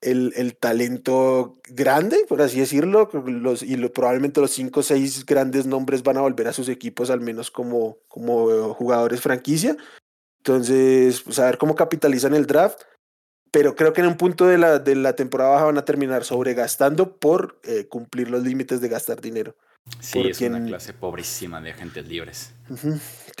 [0.00, 5.66] el, el talento grande, por así decirlo, los, y probablemente los cinco o seis grandes
[5.66, 9.76] nombres van a volver a sus equipos, al menos como, como jugadores franquicia.
[10.38, 12.82] Entonces, pues a ver cómo capitalizan el draft
[13.50, 16.24] pero creo que en un punto de la, de la temporada baja van a terminar
[16.24, 19.56] sobregastando por eh, cumplir los límites de gastar dinero.
[19.98, 22.52] Sí, es una clase pobrísima de agentes libres.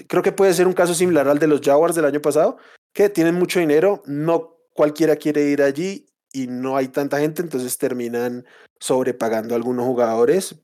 [0.08, 2.56] Creo que puede ser un caso similar al de los Jaguars del año pasado,
[2.92, 7.76] que tienen mucho dinero, no cualquiera quiere ir allí y no hay tanta gente, entonces
[7.78, 8.44] terminan
[8.78, 10.56] sobrepagando a algunos jugadores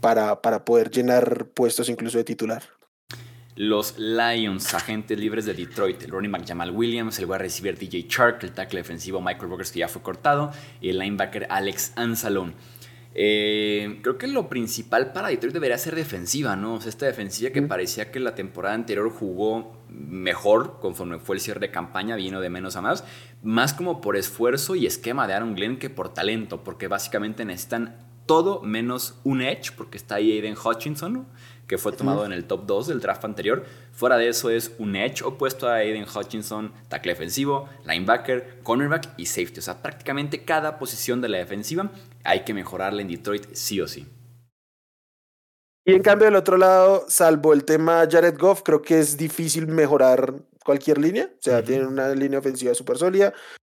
[0.00, 2.62] para, para poder llenar puestos incluso de titular.
[3.56, 8.08] Los Lions, agentes libres de Detroit, el running back Jamal Williams, el wide receiver DJ
[8.08, 10.50] Chark, el tackle defensivo Michael Rogers que ya fue cortado
[10.80, 12.54] y el linebacker Alex Anzalone.
[13.16, 16.74] Eh, creo que lo principal para Detroit debería ser defensiva, ¿no?
[16.74, 21.40] O sea, esta defensiva que parecía que la temporada anterior jugó mejor conforme fue el
[21.40, 23.04] cierre de campaña, vino de menos a más,
[23.42, 27.96] más como por esfuerzo y esquema de Aaron Glenn que por talento, porque básicamente necesitan
[28.26, 31.26] todo menos un edge, porque está ahí Aiden Hutchinson, ¿no?
[31.66, 33.64] Que fue tomado en el top 2 del draft anterior.
[33.92, 39.26] Fuera de eso es un edge opuesto a Aiden Hutchinson, tackle defensivo, linebacker, cornerback y
[39.26, 39.60] safety.
[39.60, 41.90] O sea, prácticamente cada posición de la defensiva
[42.24, 44.06] hay que mejorarla en Detroit sí o sí.
[45.86, 49.66] Y en cambio del otro lado, salvo el tema Jared Goff, creo que es difícil
[49.66, 51.28] mejorar cualquier línea.
[51.32, 53.34] O sea, tienen una línea ofensiva súper sólida.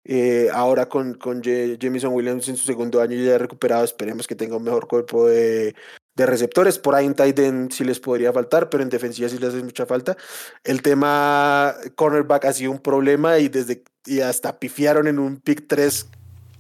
[0.07, 4.55] Eh, ahora con, con Jamison Williams en su segundo año ya recuperado, esperemos que tenga
[4.55, 5.75] un mejor cuerpo de,
[6.15, 6.77] de receptores.
[6.77, 9.85] Por ahí en Titan sí les podría faltar, pero en defensiva sí les hace mucha
[9.87, 10.15] falta.
[10.63, 15.65] El tema cornerback ha sido un problema y desde y hasta pifiaron en un pick
[15.67, 16.07] 3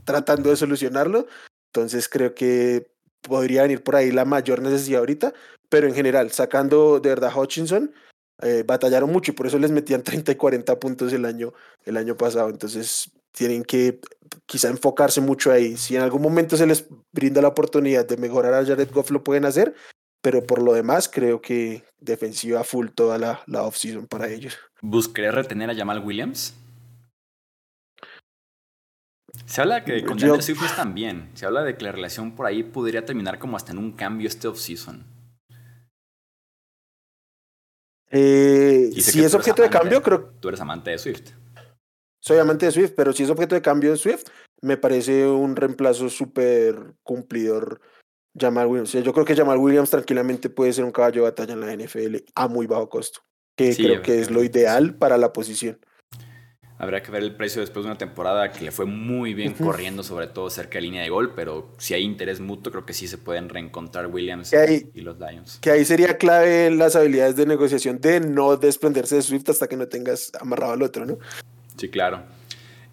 [0.03, 1.27] tratando de solucionarlo.
[1.67, 2.87] Entonces creo que
[3.21, 5.33] podría venir por ahí la mayor necesidad ahorita,
[5.69, 7.93] pero en general, sacando de verdad Hutchinson,
[8.41, 11.53] eh, batallaron mucho y por eso les metían 30 y 40 puntos el año,
[11.85, 12.49] el año pasado.
[12.49, 13.99] Entonces tienen que
[14.45, 15.77] quizá enfocarse mucho ahí.
[15.77, 19.23] Si en algún momento se les brinda la oportunidad de mejorar a Jared Goff, lo
[19.23, 19.75] pueden hacer,
[20.21, 24.57] pero por lo demás creo que defensiva full toda la, la offseason para ellos.
[24.81, 26.55] ¿Buscaré retener a Jamal Williams?
[29.45, 31.29] Se habla que con Daniel Swift también.
[31.33, 34.27] Se habla de que la relación por ahí podría terminar como hasta en un cambio
[34.27, 35.05] este offseason.
[38.11, 40.31] Eh, si es objeto de cambio, creo.
[40.39, 41.31] Tú eres amante de Swift.
[42.25, 44.23] Soy amante de Swift, pero si es objeto de cambio de Swift,
[44.61, 47.81] me parece un reemplazo súper cumplidor.
[48.37, 48.91] Jamal Williams.
[48.91, 52.17] yo creo que Jamal Williams tranquilamente puede ser un caballo de batalla en la NFL
[52.33, 53.21] a muy bajo costo,
[53.55, 55.79] que creo que es lo ideal para la posición.
[56.77, 60.03] Habrá que ver el precio después de una temporada que le fue muy bien corriendo,
[60.03, 63.07] sobre todo cerca de línea de gol, pero si hay interés mutuo, creo que sí
[63.07, 64.51] se pueden reencontrar Williams
[64.93, 65.59] y los Lions.
[65.61, 69.77] Que ahí sería clave las habilidades de negociación de no desprenderse de Swift hasta que
[69.77, 71.17] no tengas amarrado al otro, ¿no?
[71.77, 72.23] Sí, claro.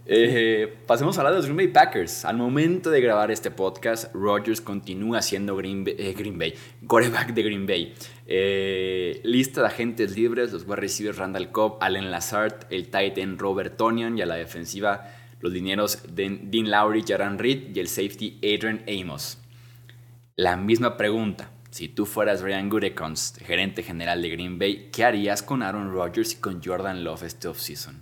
[0.04, 2.24] Eh, pasemos a hablar de los Green Bay Packers.
[2.24, 6.54] Al momento de grabar este podcast, Rodgers continúa siendo Green Bay, eh, Green Bay
[6.86, 7.94] quarterback de Green Bay.
[8.26, 13.40] Eh, lista de agentes libres, los wide receivers Randall Cobb, Allen Lazard, el tight end
[13.40, 15.08] Robert Tonian y a la defensiva
[15.42, 19.38] los dineros Dean Lowry, Jaran Reed y el safety Adrian Amos.
[20.36, 21.50] La misma pregunta.
[21.70, 26.34] Si tú fueras Ryan Gutekunst, gerente general de Green Bay, ¿qué harías con Aaron Rodgers
[26.34, 28.01] y con Jordan Love este offseason?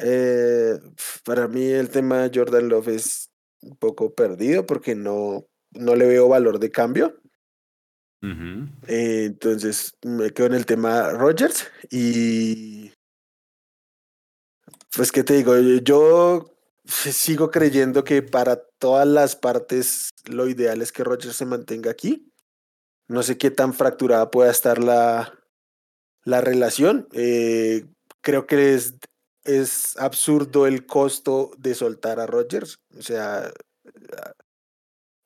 [0.00, 0.78] Eh,
[1.24, 3.30] para mí el tema de Jordan Love es
[3.62, 7.20] un poco perdido porque no, no le veo valor de cambio.
[8.88, 12.90] Eh, entonces me quedo en el tema Rogers y
[14.96, 16.52] pues qué te digo, yo
[16.84, 22.32] sigo creyendo que para todas las partes lo ideal es que Rogers se mantenga aquí.
[23.06, 25.38] No sé qué tan fracturada pueda estar la,
[26.24, 27.06] la relación.
[27.12, 27.86] Eh,
[28.20, 28.94] creo que es
[29.46, 32.80] es absurdo el costo de soltar a Rodgers.
[32.98, 33.50] O sea,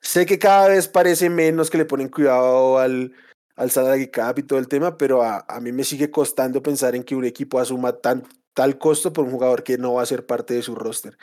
[0.00, 3.12] sé que cada vez parece menos que le ponen cuidado al,
[3.56, 6.94] al salary cap y todo el tema, pero a, a, mí me sigue costando pensar
[6.94, 10.06] en que un equipo asuma tan, tal costo por un jugador que no va a
[10.06, 11.16] ser parte de su roster.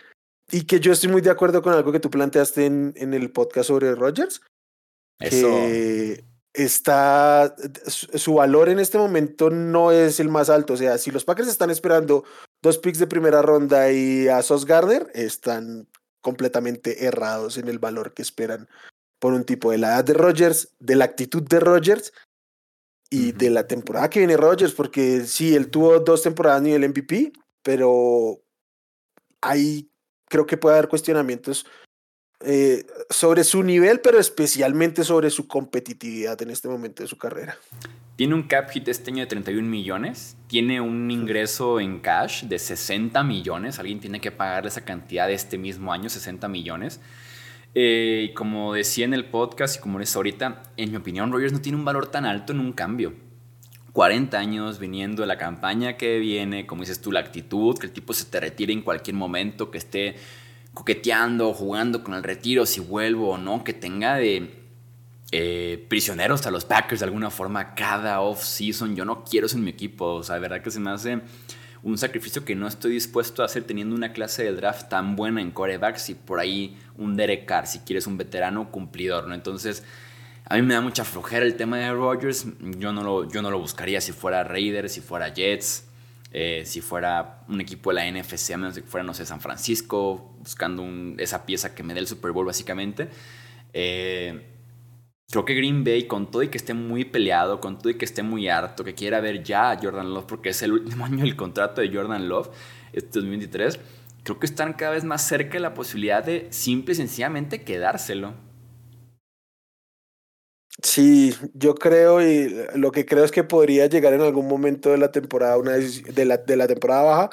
[0.52, 3.32] Y que yo estoy muy de acuerdo con algo que tú planteaste en, en el
[3.32, 4.42] podcast sobre Rodgers.
[5.20, 5.48] Eso.
[5.48, 6.24] Que
[6.58, 7.56] está
[7.86, 10.74] su valor en este momento no es el más alto.
[10.74, 12.24] O sea, si los Packers están esperando
[12.62, 15.88] dos picks de primera ronda y a Sos Gardner, están
[16.22, 18.68] completamente errados en el valor que esperan
[19.20, 22.14] por un tipo de la edad de Rodgers, de la actitud de Rodgers
[23.10, 26.90] y de la temporada que viene Rodgers, porque sí, él tuvo dos temporadas a nivel
[26.90, 27.32] MVP,
[27.64, 28.42] pero
[29.42, 29.90] ahí
[30.30, 31.66] creo que puede haber cuestionamientos
[32.40, 37.58] eh, sobre su nivel, pero especialmente sobre su competitividad en este momento de su carrera.
[38.16, 42.60] Tiene un cap hit este año de 31 millones, tiene un ingreso en cash de
[42.60, 47.00] 60 millones, alguien tiene que pagarle esa cantidad de este mismo año, 60 millones.
[47.76, 51.62] Eh, como decía en el podcast y como es ahorita, en mi opinión, Rogers no
[51.62, 53.14] tiene un valor tan alto en un cambio.
[53.94, 57.94] 40 años viniendo de la campaña que viene, como dices tú, la actitud, que el
[57.94, 60.16] tipo se te retire en cualquier momento, que esté
[60.78, 64.64] coqueteando, jugando con el retiro, si vuelvo o no, que tenga de
[65.32, 68.96] eh, prisioneros a los Packers de alguna forma cada off-season.
[68.96, 70.06] Yo no quiero eso en mi equipo.
[70.06, 71.22] O sea, de verdad que se me hace
[71.82, 75.42] un sacrificio que no estoy dispuesto a hacer teniendo una clase de draft tan buena
[75.42, 79.34] en corebacks y por ahí un Derek Carr, si quieres un veterano cumplidor, ¿no?
[79.34, 79.84] Entonces,
[80.46, 82.46] a mí me da mucha flojera el tema de Rodgers.
[82.78, 85.87] Yo no lo, yo no lo buscaría si fuera Raiders, si fuera Jets.
[86.32, 89.40] Eh, si fuera un equipo de la NFC, a menos que fuera, no sé, San
[89.40, 90.86] Francisco, buscando
[91.18, 93.10] esa pieza que me dé el Super Bowl, básicamente.
[93.74, 94.42] Eh,
[95.30, 98.06] creo que Green Bay, con todo y que esté muy peleado, con todo y que
[98.06, 101.24] esté muy harto, que quiera ver ya a Jordan Love, porque es el último año
[101.24, 102.50] del contrato de Jordan Love,
[102.94, 103.80] este 2023,
[104.24, 108.34] creo que están cada vez más cerca de la posibilidad de simple y sencillamente quedárselo.
[110.82, 114.98] Sí, yo creo y lo que creo es que podría llegar en algún momento de
[114.98, 117.30] la temporada, una de la, de la temporada baja,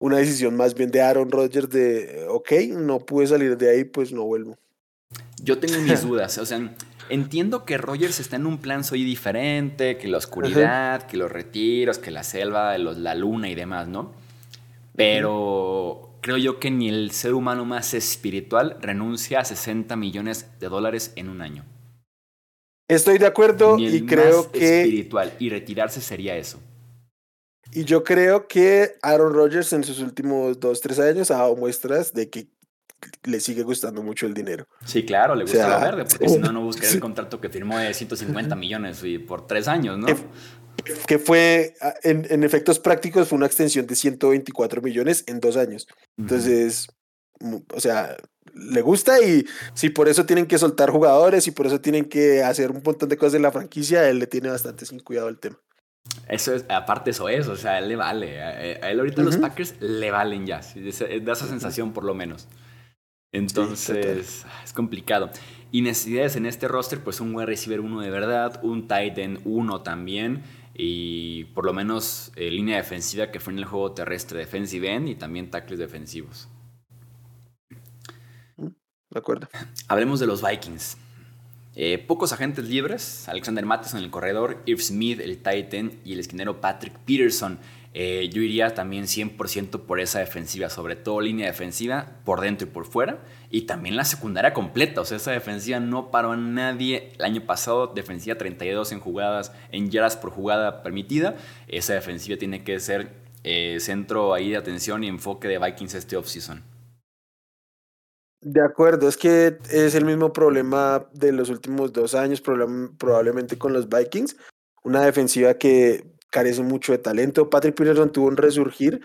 [0.00, 4.12] una decisión más bien de Aaron Rodgers de, ok, no pude salir de ahí, pues
[4.12, 4.58] no vuelvo.
[5.42, 6.74] Yo tengo mis dudas, o sea,
[7.08, 11.98] entiendo que Rodgers está en un plan soy diferente, que la oscuridad, que los retiros,
[11.98, 14.12] que la selva, la luna y demás, ¿no?
[14.96, 20.68] Pero creo yo que ni el ser humano más espiritual renuncia a 60 millones de
[20.68, 21.64] dólares en un año.
[22.88, 24.82] Estoy de acuerdo y creo que...
[24.82, 26.58] Espiritual, y retirarse sería eso.
[27.72, 32.14] Y yo creo que Aaron Rodgers en sus últimos dos, tres años ha dado muestras
[32.14, 32.48] de que
[33.24, 34.66] le sigue gustando mucho el dinero.
[34.84, 37.78] Sí, claro, le gusta lo verde, porque si no, no buscaría el contrato que firmó
[37.78, 40.06] de 150 millones y por tres años, ¿no?
[41.06, 45.86] Que, fue, en, efectos prácticos, fue una extensión de 124 millones en dos años.
[46.16, 46.88] Entonces,
[47.74, 48.16] o sea,
[48.54, 52.42] le gusta y si por eso tienen que soltar jugadores y por eso tienen que
[52.42, 55.38] hacer un montón de cosas en la franquicia, él le tiene bastante sin cuidado el
[55.38, 55.58] tema.
[56.28, 58.42] Eso es, aparte eso es, o sea, él le vale.
[58.42, 60.60] A él ahorita los Packers le valen ya.
[60.60, 62.48] Da esa sensación por lo menos.
[63.32, 65.30] Entonces, es complicado.
[65.70, 69.40] Y necesidades en este roster, pues un wide receiver uno de verdad, un tight end
[69.44, 70.42] uno también,
[70.74, 75.08] y por lo menos eh, línea defensiva que fue en el juego terrestre, defensive end
[75.08, 76.48] y también tackles defensivos.
[79.10, 79.48] De acuerdo.
[79.88, 80.96] Hablemos de los Vikings.
[81.80, 86.20] Eh, pocos agentes libres, Alexander Matheson en el corredor, Irv Smith, el Titan y el
[86.20, 87.58] esquinero Patrick Peterson.
[87.94, 92.70] Eh, yo iría también 100% por esa defensiva, sobre todo línea defensiva, por dentro y
[92.70, 93.18] por fuera,
[93.50, 97.40] y también la secundaria completa, o sea, esa defensiva no paró a nadie el año
[97.40, 103.12] pasado, defensiva 32 en jugadas, en yardas por jugada permitida, esa defensiva tiene que ser
[103.42, 106.62] eh, centro ahí de atención y enfoque de Vikings este offseason.
[108.40, 113.72] De acuerdo, es que es el mismo problema de los últimos dos años, probablemente con
[113.72, 114.36] los Vikings.
[114.84, 117.50] Una defensiva que carece mucho de talento.
[117.50, 119.00] Patrick Peterson tuvo un resurgir,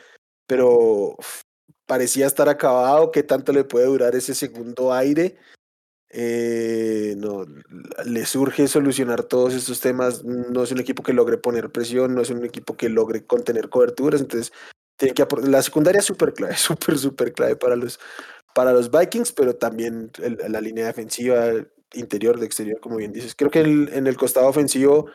[0.45, 1.15] pero
[1.87, 3.11] parecía estar acabado.
[3.11, 5.35] ¿Qué tanto le puede durar ese segundo aire?
[6.09, 7.43] Eh, no,
[8.05, 10.23] le surge solucionar todos estos temas.
[10.23, 13.69] No es un equipo que logre poner presión, no es un equipo que logre contener
[13.69, 14.21] coberturas.
[14.21, 14.53] Entonces,
[14.95, 17.99] tiene que la secundaria es súper clave, súper, súper clave para los,
[18.53, 20.11] para los Vikings, pero también
[20.47, 21.51] la línea defensiva,
[21.93, 23.35] interior, de exterior, como bien dices.
[23.35, 25.07] Creo que en el costado ofensivo,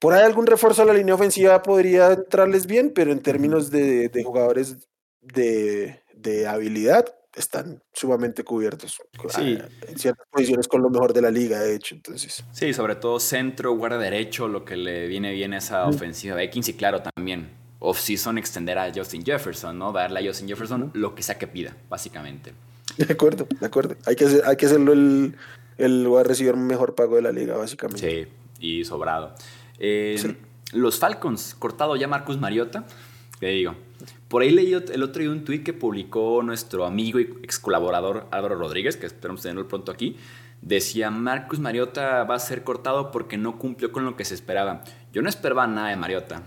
[0.00, 4.10] por ahí algún refuerzo a la línea ofensiva podría entrarles bien, pero en términos de,
[4.24, 4.88] jugadores
[5.20, 6.02] de,
[6.48, 8.98] habilidad, están sumamente cubiertos.
[9.28, 9.58] Sí.
[9.86, 11.94] En ciertas posiciones con lo mejor de la liga, de hecho.
[11.94, 12.42] Entonces.
[12.52, 16.70] Sí, sobre todo centro, guarda derecho, lo que le viene bien a esa ofensiva Vikings,
[16.70, 19.92] y claro, también off-season extender a Justin Jefferson, ¿no?
[19.92, 22.52] Darle a Justin Jefferson lo que sea que pida, básicamente.
[22.96, 23.96] De acuerdo, de acuerdo.
[24.06, 25.34] Hay que, hay que hacerlo el,
[25.78, 28.28] el a recibir mejor pago de la liga, básicamente.
[28.58, 29.34] Sí, y sobrado.
[29.78, 30.36] Eh,
[30.72, 32.84] los Falcons, cortado ya Marcus Mariota,
[33.40, 33.74] ¿qué digo?
[34.28, 38.26] Por ahí leí el otro día un tweet que publicó nuestro amigo y ex colaborador
[38.30, 40.16] Álvaro Rodríguez, que esperamos tenerlo pronto aquí.
[40.62, 44.84] Decía, Marcus Mariota va a ser cortado porque no cumplió con lo que se esperaba.
[45.12, 46.42] Yo no esperaba nada de Mariota.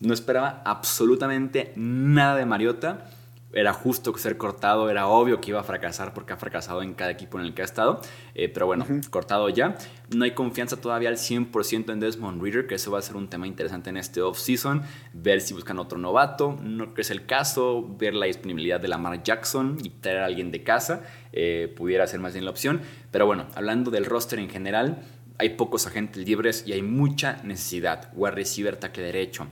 [0.00, 3.10] No esperaba absolutamente nada de Mariota.
[3.52, 7.10] Era justo ser cortado, era obvio que iba a fracasar porque ha fracasado en cada
[7.10, 8.00] equipo en el que ha estado.
[8.36, 9.76] Eh, pero bueno, cortado ya.
[10.14, 13.28] No hay confianza todavía al 100% en Desmond Reader, que eso va a ser un
[13.28, 14.82] tema interesante en este off-season.
[15.14, 17.84] Ver si buscan otro novato, no que es el caso.
[17.98, 21.02] Ver la disponibilidad de Lamar Jackson y traer a alguien de casa.
[21.32, 22.82] Eh, pudiera ser más bien la opción.
[23.10, 25.02] Pero bueno, hablando del roster en general,
[25.38, 28.12] hay pocos agentes libres y hay mucha necesidad.
[28.14, 29.46] Wide receiver, tackle derecho,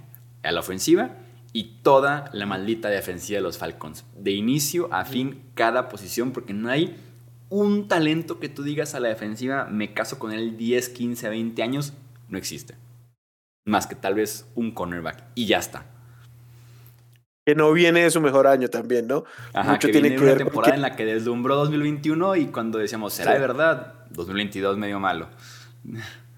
[0.47, 1.17] a la ofensiva
[1.53, 4.05] y toda la maldita defensiva de los Falcons.
[4.17, 6.97] De inicio a fin, cada posición, porque no hay
[7.49, 11.63] un talento que tú digas a la defensiva, me caso con él 10, 15, 20
[11.63, 11.93] años,
[12.29, 12.75] no existe.
[13.65, 15.87] Más que tal vez un cornerback y ya está.
[17.45, 19.25] Que no viene de su mejor año también, ¿no?
[19.55, 22.79] Ajá, Mucho que tiene que ver una temporada en la que deslumbró 2021 y cuando
[22.79, 23.95] decíamos, ¿será de verdad?
[24.11, 25.29] 2022 medio malo.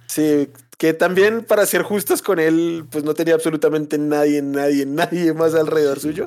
[0.07, 5.35] Sí, que también para ser justos con él, pues no tenía absolutamente nadie, nadie, nadie
[5.35, 6.25] más alrededor suyo.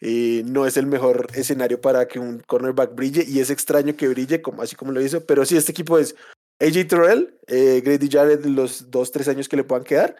[0.00, 4.08] Y no es el mejor escenario para que un cornerback brille y es extraño que
[4.08, 6.14] brille como, así como lo hizo, pero sí, este equipo es
[6.60, 10.16] AJ Terrell, eh, Grady Jarrett los dos, tres años que le puedan quedar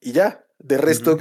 [0.00, 0.44] y ya.
[0.58, 1.18] De resto,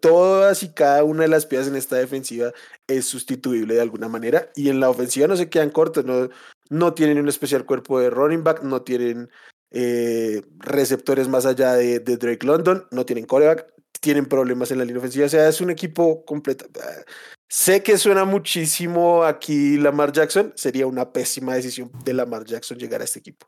[0.00, 2.52] todas y cada una de las piezas en esta defensiva
[2.86, 6.28] es sustituible de alguna manera y en la ofensiva no se quedan cortos, no,
[6.70, 9.30] no tienen un especial cuerpo de running back, no tienen
[9.70, 13.66] eh, receptores más allá de, Drake London, no tienen coreback,
[14.00, 16.66] tienen problemas en la línea ofensiva, o sea, es un equipo completo.
[17.48, 23.00] Sé que suena muchísimo aquí Lamar Jackson, sería una pésima decisión de Lamar Jackson llegar
[23.00, 23.46] a este equipo,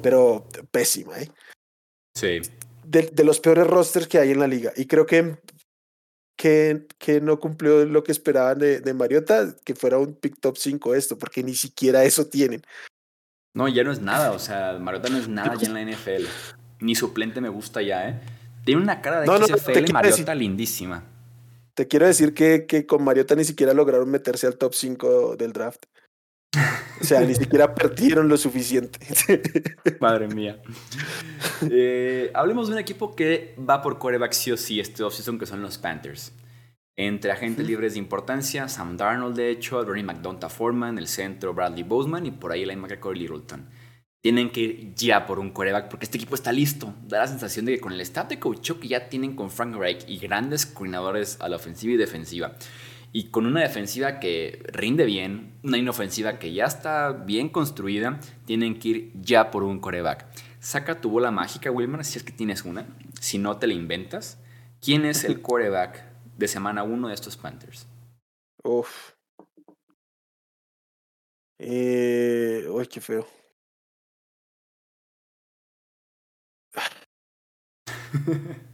[0.00, 1.30] pero pésima, ¿eh?
[2.14, 2.40] Sí.
[2.84, 5.36] De, los peores rosters que hay en la liga, y creo que
[6.38, 10.58] que, que, no cumplió lo que esperaban de, de, Mariota, que fuera un pick top
[10.58, 12.62] 5 esto, porque ni siquiera eso tienen.
[13.56, 16.26] No, ya no es nada, o sea, Mariota no es nada ya en la NFL.
[16.80, 18.20] Ni suplente me gusta ya, ¿eh?
[18.66, 21.04] Tiene una cara de XFL Mariota lindísima.
[21.72, 25.54] Te quiero decir que, que con Mariota ni siquiera lograron meterse al top 5 del
[25.54, 25.86] draft.
[27.00, 28.98] O sea, ni siquiera perdieron lo suficiente.
[30.00, 30.60] Madre mía.
[31.70, 35.46] Eh, hablemos de un equipo que va por coreback sí o sí este offseason, que
[35.46, 36.30] son los Panthers.
[36.98, 41.82] Entre agentes libres de importancia, Sam Darnold, de hecho, Bernie McDonta Foreman, el centro Bradley
[41.82, 43.68] Boseman y por ahí la imagen Corey Littleton.
[44.22, 46.94] Tienen que ir ya por un coreback porque este equipo está listo.
[47.06, 49.76] Da la sensación de que con el staff de coach que ya tienen con Frank
[49.76, 52.56] Reich y grandes coordinadores a la ofensiva y defensiva,
[53.12, 58.78] y con una defensiva que rinde bien, una inofensiva que ya está bien construida, tienen
[58.78, 60.24] que ir ya por un coreback.
[60.60, 62.86] Saca tu bola mágica, Wilmer, si es que tienes una.
[63.20, 64.38] Si no, te la inventas.
[64.80, 66.05] ¿Quién es el coreback
[66.36, 67.86] de semana uno de estos Panthers?
[68.62, 69.12] Uf.
[71.58, 73.26] Eh, uy, qué feo.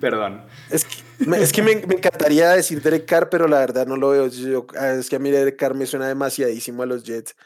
[0.00, 0.44] Perdón.
[0.70, 4.10] Es que, me, es que me, encantaría decir Derek Carr, pero la verdad no lo
[4.10, 4.28] veo.
[4.76, 7.36] Ah, es que a mí Derek Carr me suena demasiadísimo a los Jets.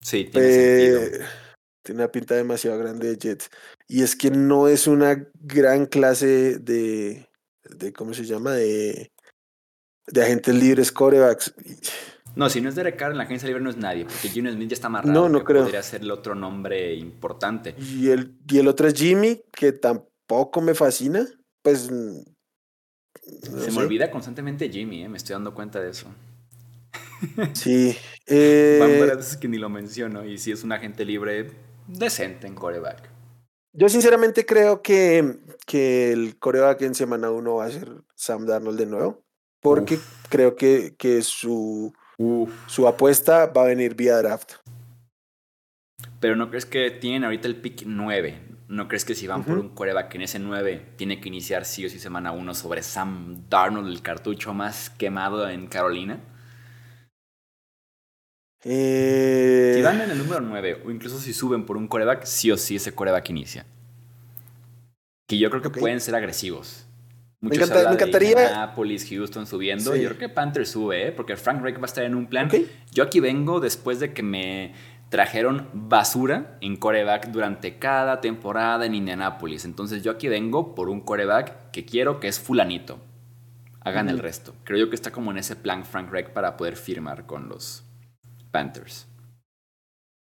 [0.00, 1.26] Sí, tiene sentido.
[1.82, 3.50] Tiene una pinta demasiado grande de Jets.
[3.88, 7.25] Y es que no es una gran clase de,
[7.70, 8.52] de ¿cómo se llama?
[8.52, 9.10] De,
[10.06, 11.54] de agentes libres, corebacks.
[12.36, 14.52] No, si no es Derek Carr en la agencia libre no es nadie, porque Junior
[14.52, 15.12] Smith ya está amarrado.
[15.12, 15.62] No, no creo.
[15.62, 17.74] Podría ser el otro nombre importante.
[17.78, 21.26] Y el, y el otro es Jimmy, que tampoco me fascina.
[21.62, 21.88] Pues.
[21.88, 25.08] Se me olvida constantemente Jimmy, ¿eh?
[25.08, 26.06] me estoy dando cuenta de eso.
[27.54, 27.96] Sí.
[28.28, 28.78] Eh...
[28.80, 31.52] Van veces que ni lo menciono, y si es un agente libre
[31.86, 33.08] decente en coreback.
[33.76, 38.78] Yo sinceramente creo que, que el coreback en semana uno va a ser Sam Darnold
[38.78, 39.22] de nuevo,
[39.60, 39.98] porque
[40.30, 41.92] creo que, que su
[42.66, 44.54] su apuesta va a venir vía draft.
[46.20, 48.40] Pero ¿no crees que tienen ahorita el pick 9?
[48.68, 51.84] ¿No crees que si van por un coreback en ese 9 tiene que iniciar sí
[51.84, 56.20] o sí semana 1 sobre Sam Darnold, el cartucho más quemado en Carolina?
[58.68, 59.74] Eh...
[59.76, 62.56] Si van en el número 9 o incluso si suben por un coreback, sí o
[62.56, 63.64] sí ese coreback inicia.
[65.28, 66.86] Que yo creo que pueden ser agresivos
[67.40, 68.50] me, encantaría.
[68.50, 69.94] Nápoles, Houston subiendo.
[69.94, 71.12] Yo creo que Panthers sube, ¿eh?
[71.12, 72.48] porque Frank Reich va a estar en un plan.
[72.92, 74.74] Yo aquí vengo después de que me
[75.10, 79.64] trajeron basura en coreback durante cada temporada en Indianapolis.
[79.64, 82.98] Entonces yo aquí vengo por un coreback que quiero que es fulanito.
[83.80, 84.54] Hagan el resto.
[84.64, 87.85] Creo yo que está como en ese plan Frank Reich para poder firmar con los
[88.56, 89.06] Panthers.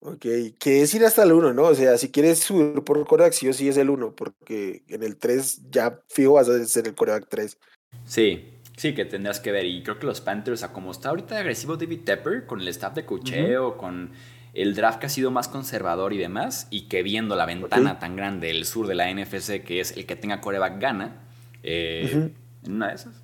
[0.03, 0.25] Ok,
[0.59, 1.63] que es ir hasta el 1, ¿no?
[1.63, 5.01] O sea, si quieres subir por coreback, sí o sí es el 1, porque en
[5.01, 7.57] el 3 ya fijo vas a ser el coreback 3.
[8.05, 8.45] Sí,
[8.77, 9.65] sí, que tendrás que ver.
[9.65, 12.93] Y creo que los Panthers, a como está ahorita agresivo David Tepper, con el staff
[12.93, 14.11] de cocheo, con
[14.53, 18.15] el draft que ha sido más conservador y demás, y que viendo la ventana tan
[18.15, 21.23] grande del sur de la NFC, que es el que tenga coreback gana,
[21.63, 22.29] eh,
[22.63, 23.15] en una de esas.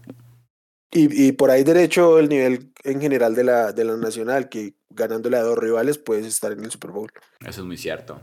[0.92, 4.74] Y, y, por ahí derecho el nivel en general de la, de la nacional, que
[4.98, 7.10] ganándole a dos rivales puedes estar en el Super Bowl.
[7.40, 8.20] Eso es muy cierto.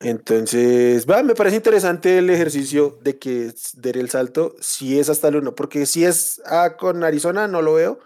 [0.00, 5.28] Entonces, va, me parece interesante el ejercicio de que der el salto, si es hasta
[5.28, 7.98] el uno, porque si es ah, con Arizona, no lo veo.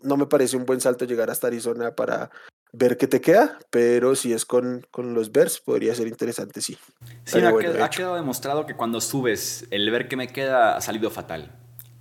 [0.00, 2.30] No me parece un buen salto llegar hasta Arizona para
[2.72, 6.76] ver qué te queda, pero si es con, con los Bears, podría ser interesante, sí.
[7.24, 7.48] Sí, ha,
[7.84, 11.52] ha quedado demostrado que cuando subes, el ver qué me queda ha salido fatal.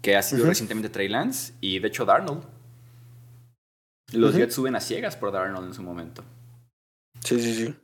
[0.02, 2.44] Que ha sido recientemente Trey Lance y de hecho Darnold.
[4.14, 6.24] Los Jets suben a ciegas por Darnold en su momento.
[7.24, 7.76] Sí, sí, sí.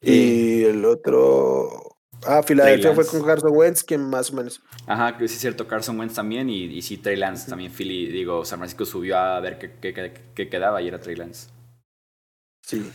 [0.00, 1.96] Y el otro.
[2.26, 4.60] Ah, Filadelfia fue con Carson Wentz, que más o menos.
[4.86, 6.50] Ajá, que sí es cierto, Carson Wentz también.
[6.50, 7.72] Y, y sí, Trey Lance también.
[7.72, 11.48] Philly, digo, San Francisco subió a ver qué, qué, qué quedaba y era Trey Lance.
[12.66, 12.90] Sí.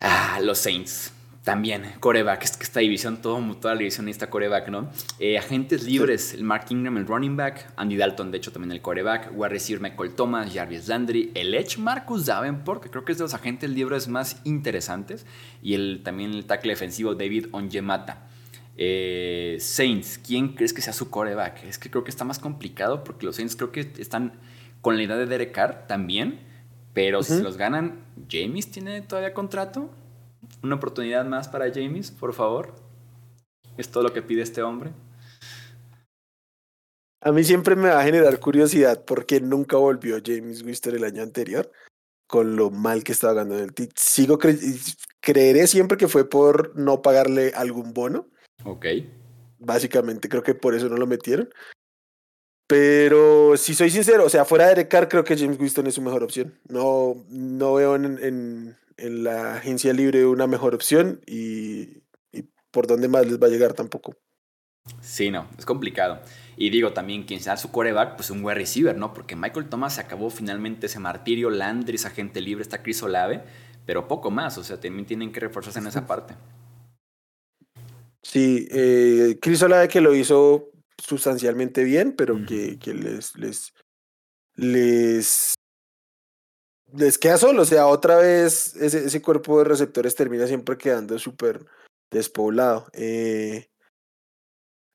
[0.00, 1.12] Ah, los Saints.
[1.44, 4.90] También, coreback, es que esta división, todo, toda la división necesita coreback, ¿no?
[5.18, 8.82] Eh, agentes libres, el Mark Ingram, el running back, Andy Dalton, de hecho, también el
[8.82, 13.18] coreback, wide receiver Michael Thomas, Jarvis Landry, el Edge Marcus Davenport, que creo que es
[13.18, 15.24] de los agentes libres más interesantes,
[15.62, 18.26] y el, también el tackle defensivo David Ongemata.
[18.76, 21.64] Eh, Saints, ¿quién crees que sea su coreback?
[21.64, 24.34] Es que creo que está más complicado porque los Saints creo que están
[24.82, 26.40] con la idea de Derek Carr también,
[26.92, 29.90] pero si los ganan, ¿James tiene todavía contrato?
[30.62, 32.74] Una oportunidad más para James, por favor.
[33.76, 34.92] Es todo lo que pide este hombre.
[37.22, 41.22] A mí siempre me va a generar curiosidad porque nunca volvió James Wister el año
[41.22, 41.70] anterior
[42.30, 43.92] con lo mal que estaba ganando el TIT.
[43.96, 44.38] Sigo
[45.20, 48.28] creeré siempre que fue por no pagarle algún bono.
[48.64, 48.86] Ok.
[49.58, 51.50] Básicamente creo que por eso no lo metieron.
[52.68, 56.02] Pero si soy sincero, o sea, fuera de Derek creo que James Winston es su
[56.02, 56.56] mejor opción.
[56.68, 62.02] No, no veo en, en la agencia libre una mejor opción y,
[62.70, 64.14] por dónde más les va a llegar tampoco.
[65.00, 66.20] Sí, no, es complicado.
[66.56, 69.12] Y digo también, quien sea su coreback, pues un wide receiver, ¿no?
[69.14, 73.42] Porque Michael Thomas se acabó finalmente ese martirio, Landry es agente libre, está Chris Olave,
[73.86, 76.34] pero poco más, o sea, también tienen que reforzarse en esa parte.
[78.22, 83.72] Sí, eh, Chris Olave que lo hizo sustancialmente bien, pero que, que les, les,
[84.54, 85.54] les,
[86.94, 87.62] les queda solo.
[87.62, 91.66] O sea, otra vez ese, cuerpo de receptores termina siempre quedando súper
[92.10, 92.86] despoblado.
[92.92, 93.68] Eh,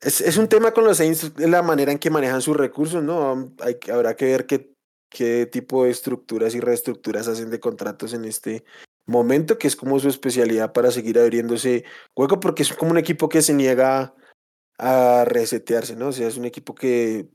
[0.01, 3.53] es, es, un tema con los Saints, la manera en que manejan sus recursos, ¿no?
[3.91, 4.73] Habrá que ver qué,
[5.09, 8.65] qué tipo de estructuras y reestructuras hacen de contratos en este
[9.05, 11.85] momento, que es como su especialidad para seguir abriéndose
[12.15, 14.13] hueco, porque es como un equipo que se niega
[14.77, 16.09] a resetearse, ¿no?
[16.09, 17.29] O sea, es un equipo que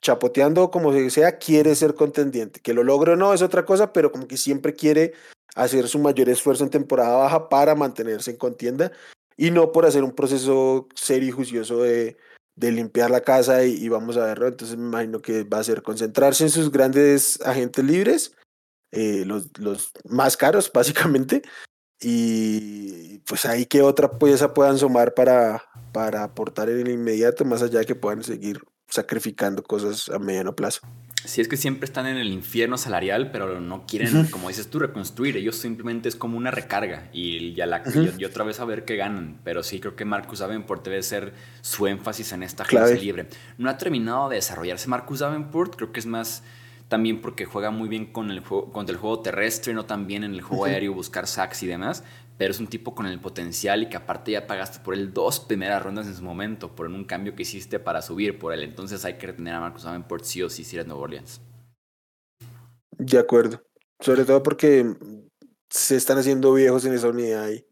[0.00, 2.60] chapoteando como sea, quiere ser contendiente.
[2.60, 5.12] Que lo logre o no es otra cosa, pero como que siempre quiere
[5.54, 8.92] hacer su mayor esfuerzo en temporada baja para mantenerse en contienda
[9.36, 12.16] y no por hacer un proceso serio y juicioso de,
[12.56, 14.48] de limpiar la casa y, vamos a verlo.
[14.48, 18.36] Entonces me imagino que va a ser concentrarse en sus grandes agentes libres,
[18.90, 21.42] eh, los, los más caros básicamente,
[22.00, 27.62] y pues ahí que otra pieza puedan sumar para, para aportar en el inmediato, más
[27.62, 30.80] allá de que puedan seguir sacrificando cosas a mediano plazo.
[31.24, 34.78] Sí, es que siempre están en el infierno salarial, pero no quieren, como dices tú,
[34.78, 35.36] reconstruir.
[35.36, 37.82] Ellos simplemente es como una recarga y ya la
[38.16, 39.40] y, otra vez a ver qué ganan.
[39.44, 43.26] Pero sí creo que Marcus Davenport debe ser su énfasis en esta agencia libre.
[43.58, 46.44] No ha terminado de desarrollarse Marcus Davenport, creo que es más
[46.86, 50.24] también porque juega muy bien con el juego, contra el juego terrestre, no tan bien
[50.24, 52.04] en el juego aéreo, buscar sacks y demás
[52.38, 55.40] pero es un tipo con el potencial y que aparte ya pagaste por él dos
[55.40, 58.62] primeras rondas en su momento, por un cambio que hiciste para subir por él.
[58.62, 61.40] Entonces hay que retener a Marcus Davenport sí o sí si eres Nuevo Orleans.
[62.96, 63.60] De acuerdo.
[64.00, 64.86] Sobre todo porque
[65.68, 67.66] se están haciendo viejos en esa unidad ahí.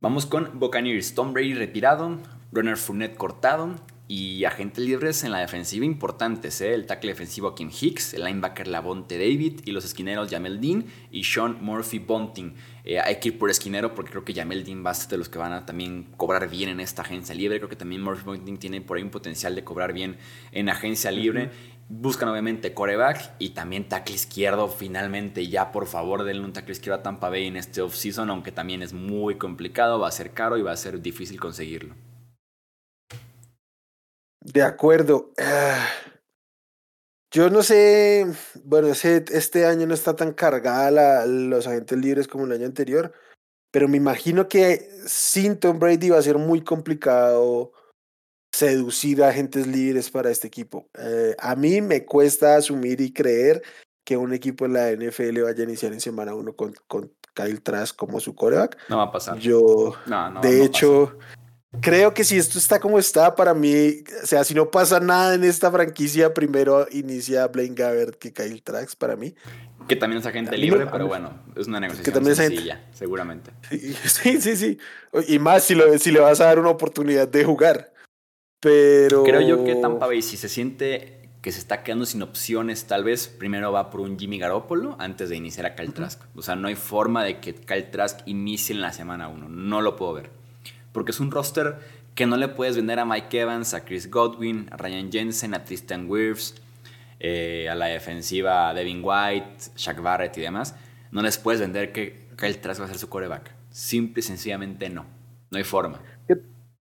[0.00, 1.14] Vamos con Buccaneers.
[1.14, 2.18] Tom Brady retirado,
[2.52, 3.74] Runner Fournette cortado,
[4.08, 6.74] y agentes libres en la defensiva importantes, ¿eh?
[6.74, 11.24] el tackle defensivo Kim Hicks, el linebacker Lavonte David y los esquineros Jamel Dean y
[11.24, 12.54] Sean Murphy Bunting.
[12.84, 15.18] Eh, hay que ir por esquinero porque creo que Jamel Dean va a ser de
[15.18, 17.58] los que van a también cobrar bien en esta agencia libre.
[17.58, 20.16] Creo que también Murphy Bunting tiene por ahí un potencial de cobrar bien
[20.50, 21.50] en agencia libre.
[21.88, 24.68] Buscan obviamente coreback y también tackle izquierdo.
[24.68, 28.52] Finalmente, ya por favor, denle un tackle izquierdo a Tampa Bay en este offseason, aunque
[28.52, 31.94] también es muy complicado, va a ser caro y va a ser difícil conseguirlo.
[34.44, 35.32] De acuerdo.
[35.38, 35.88] Ah,
[37.30, 38.26] yo no sé,
[38.64, 43.12] bueno, este año no está tan cargada los agentes libres como el año anterior,
[43.70, 47.72] pero me imagino que sin Tom Brady va a ser muy complicado
[48.54, 50.90] seducir a agentes libres para este equipo.
[50.98, 53.62] Eh, a mí me cuesta asumir y creer
[54.04, 57.62] que un equipo en la NFL vaya a iniciar en semana uno con, con Kyle
[57.62, 58.76] Trask como su coreback.
[58.90, 59.38] No va a pasar.
[59.38, 59.94] Yo,
[60.42, 61.16] de hecho,
[61.80, 65.34] Creo que si esto está como está, para mí, o sea, si no pasa nada
[65.34, 69.34] en esta franquicia, primero inicia Blaine Gabbert que Kyle Trax para mí.
[69.88, 73.52] Que también es agente libre, pero bueno, es una negociación que también sencilla, seguramente.
[74.04, 74.78] Sí, sí, sí.
[75.28, 77.92] Y más si, lo, si le vas a dar una oportunidad de jugar.
[78.60, 79.24] Pero...
[79.24, 83.02] Creo yo que Tampa Bay, si se siente que se está quedando sin opciones, tal
[83.02, 86.22] vez primero va por un Jimmy Garoppolo antes de iniciar a Kyle Trask.
[86.36, 89.48] O sea, no hay forma de que Kyle Trask inicie en la semana 1.
[89.48, 90.41] No lo puedo ver
[90.92, 91.76] porque es un roster
[92.14, 95.64] que no le puedes vender a Mike Evans, a Chris Godwin, a Ryan Jensen, a
[95.64, 96.54] Tristan Wirfs,
[97.20, 100.74] eh, a la defensiva a Devin White, Shaq Barrett y demás.
[101.10, 103.54] No les puedes vender que Kyle Trask va a ser su coreback.
[103.70, 105.06] Simple y sencillamente no.
[105.50, 106.02] No hay forma.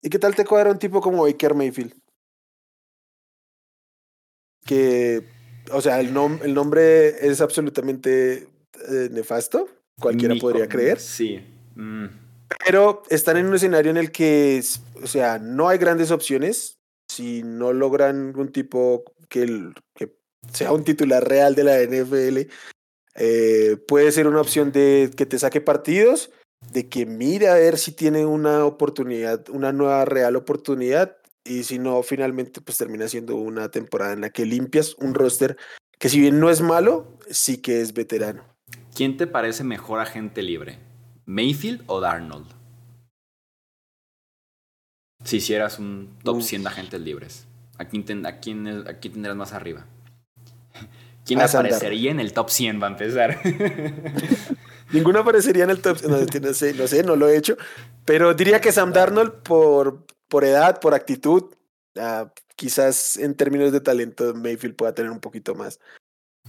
[0.02, 1.94] ¿Y qué tal te cuadra un tipo como Baker Mayfield?
[4.66, 5.28] Que,
[5.72, 8.48] o sea, el, el nombre es absolutamente
[8.90, 9.68] eh, nefasto.
[10.00, 11.00] Cualquiera podría creer.
[11.00, 11.40] Sí.
[11.76, 12.06] Mm.
[12.66, 14.64] Pero están en un escenario en el que,
[15.02, 16.80] o sea, no hay grandes opciones.
[17.12, 19.72] Si no logran un tipo que,
[20.54, 22.52] sea un titular real de la NFL,
[23.16, 26.32] eh, puede ser una opción de que te saque partidos,
[26.72, 31.18] de que mire a ver si tiene una oportunidad, una nueva real oportunidad.
[31.44, 35.58] Y si no, finalmente, pues termina siendo una temporada en la que limpias un roster
[35.98, 38.44] que, si bien no es malo, sí que es veterano.
[38.96, 40.91] ¿Quién te parece mejor agente libre?
[41.26, 42.48] ¿Mayfield o Darnold?
[45.24, 47.48] Si hicieras un top 100 de agentes libres,
[47.78, 49.86] ¿a quién, tendrás más arriba?
[51.26, 53.40] ¿Quién aparecería en el top 100 va a empezar?
[54.92, 57.56] Ninguno aparecería en el top no, no, sé, no sé, no lo he hecho.
[58.06, 61.54] Pero diría que Sam Darnold por, por edad, por actitud,
[61.98, 65.80] ah, quizás en términos de talento Mayfield pueda tener un poquito más.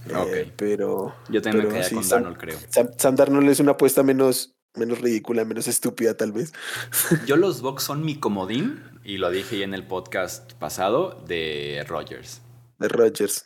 [0.09, 1.15] Eh, pero.
[1.29, 2.57] Yo tengo que con Darnold, creo.
[2.97, 6.53] Sam, Darnold es una apuesta menos, menos ridícula, menos estúpida tal vez.
[7.27, 11.85] Yo los Bucks son mi comodín, y lo dije ya en el podcast pasado, de
[11.87, 12.41] Rogers.
[12.79, 13.45] De Rogers.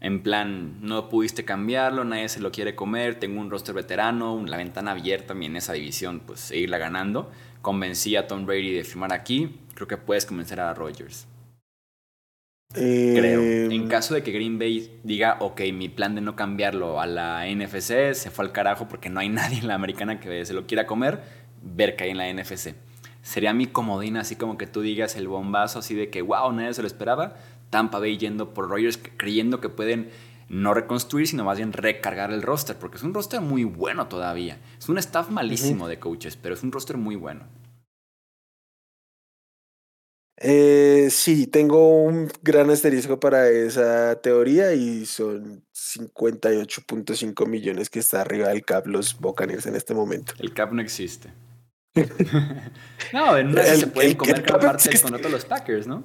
[0.00, 4.56] En plan, no pudiste cambiarlo, nadie se lo quiere comer, tengo un roster veterano, la
[4.56, 7.30] ventana abierta en esa división, pues seguirla ganando.
[7.62, 11.26] Convencí a Tom Brady de firmar aquí, creo que puedes convencer a Rogers.
[12.76, 13.40] Creo.
[13.40, 17.06] En em, caso de que Green Bay diga, ok, mi plan de no cambiarlo a
[17.06, 20.52] la NFC se fue al carajo porque no hay nadie en la americana que se
[20.52, 21.22] lo quiera comer,
[21.62, 22.74] ver que hay en la NFC.
[23.22, 26.74] Sería mi comodín, así como que tú digas el bombazo, así de que, wow, nadie
[26.74, 27.36] se lo esperaba.
[27.70, 30.10] Tampa Bay yendo por Rogers, creyendo que pueden
[30.48, 34.58] no reconstruir, sino más bien recargar el roster, porque es un roster muy bueno todavía.
[34.78, 37.44] Es un staff malísimo de coaches, pero es un roster muy bueno.
[40.38, 48.20] Eh, sí, tengo un gran asterisco para esa teoría y son 58.5 millones que está
[48.20, 50.34] arriba del cap los Buccaneers en este momento.
[50.38, 51.32] El cap no existe.
[53.14, 56.04] no, en una se pueden comer cada parte del contrato los Packers, ¿no?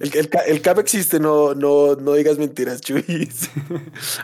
[0.00, 3.04] El, cap existe, no, no, no digas mentiras, Chuy.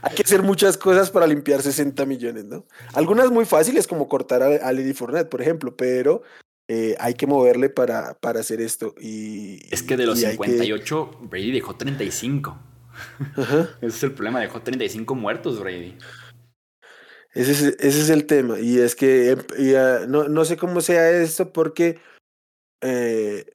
[0.03, 2.67] Hay que hacer muchas cosas para limpiar 60 millones, ¿no?
[2.93, 6.23] Algunas muy fáciles, como cortar a, a Lady Fournette, por ejemplo, pero
[6.69, 8.95] eh, hay que moverle para, para hacer esto.
[9.01, 12.59] Y, es que de los 58, Brady dejó 35.
[13.81, 15.97] Ese es el problema, dejó 35 muertos Brady.
[17.35, 18.61] Ese es, ese es el tema.
[18.61, 19.39] Y es que em,
[19.77, 21.99] ah, no, no, sé cómo sea esto porque
[22.83, 23.47] eh,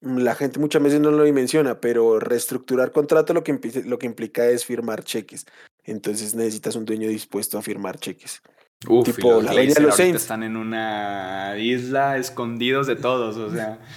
[0.00, 4.46] la gente muchas veces no lo menciona, pero reestructurar contrato lo que, lo que implica
[4.46, 5.46] es firmar cheques.
[5.84, 8.42] Entonces necesitas un dueño dispuesto a firmar cheques.
[8.88, 10.22] Uf, tipo, la de los Saints.
[10.22, 13.78] están en una isla escondidos de todos, o sea.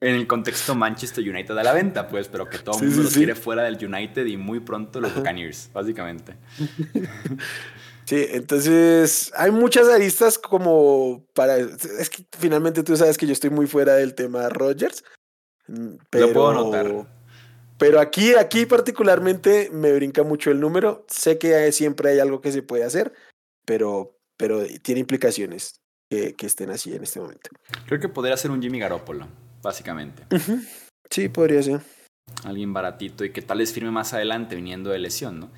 [0.00, 3.14] En el contexto Manchester United a la venta, pues, pero que todo el mundo los
[3.14, 6.34] quiere fuera del United y muy pronto los Buccaneers, básicamente.
[8.04, 11.56] Sí, entonces hay muchas aristas como para.
[11.56, 15.02] Es que finalmente tú sabes que yo estoy muy fuera del tema Rogers.
[16.10, 17.06] Pero, Lo puedo notar.
[17.78, 21.04] Pero aquí, aquí particularmente me brinca mucho el número.
[21.08, 23.12] Sé que siempre hay algo que se puede hacer,
[23.64, 27.50] pero, pero tiene implicaciones que, que estén así en este momento.
[27.86, 29.26] Creo que podría ser un Jimmy Garoppolo,
[29.62, 30.24] básicamente.
[31.10, 31.80] Sí, podría ser.
[32.44, 35.50] Alguien baratito y que tal vez firme más adelante viniendo de lesión, ¿no?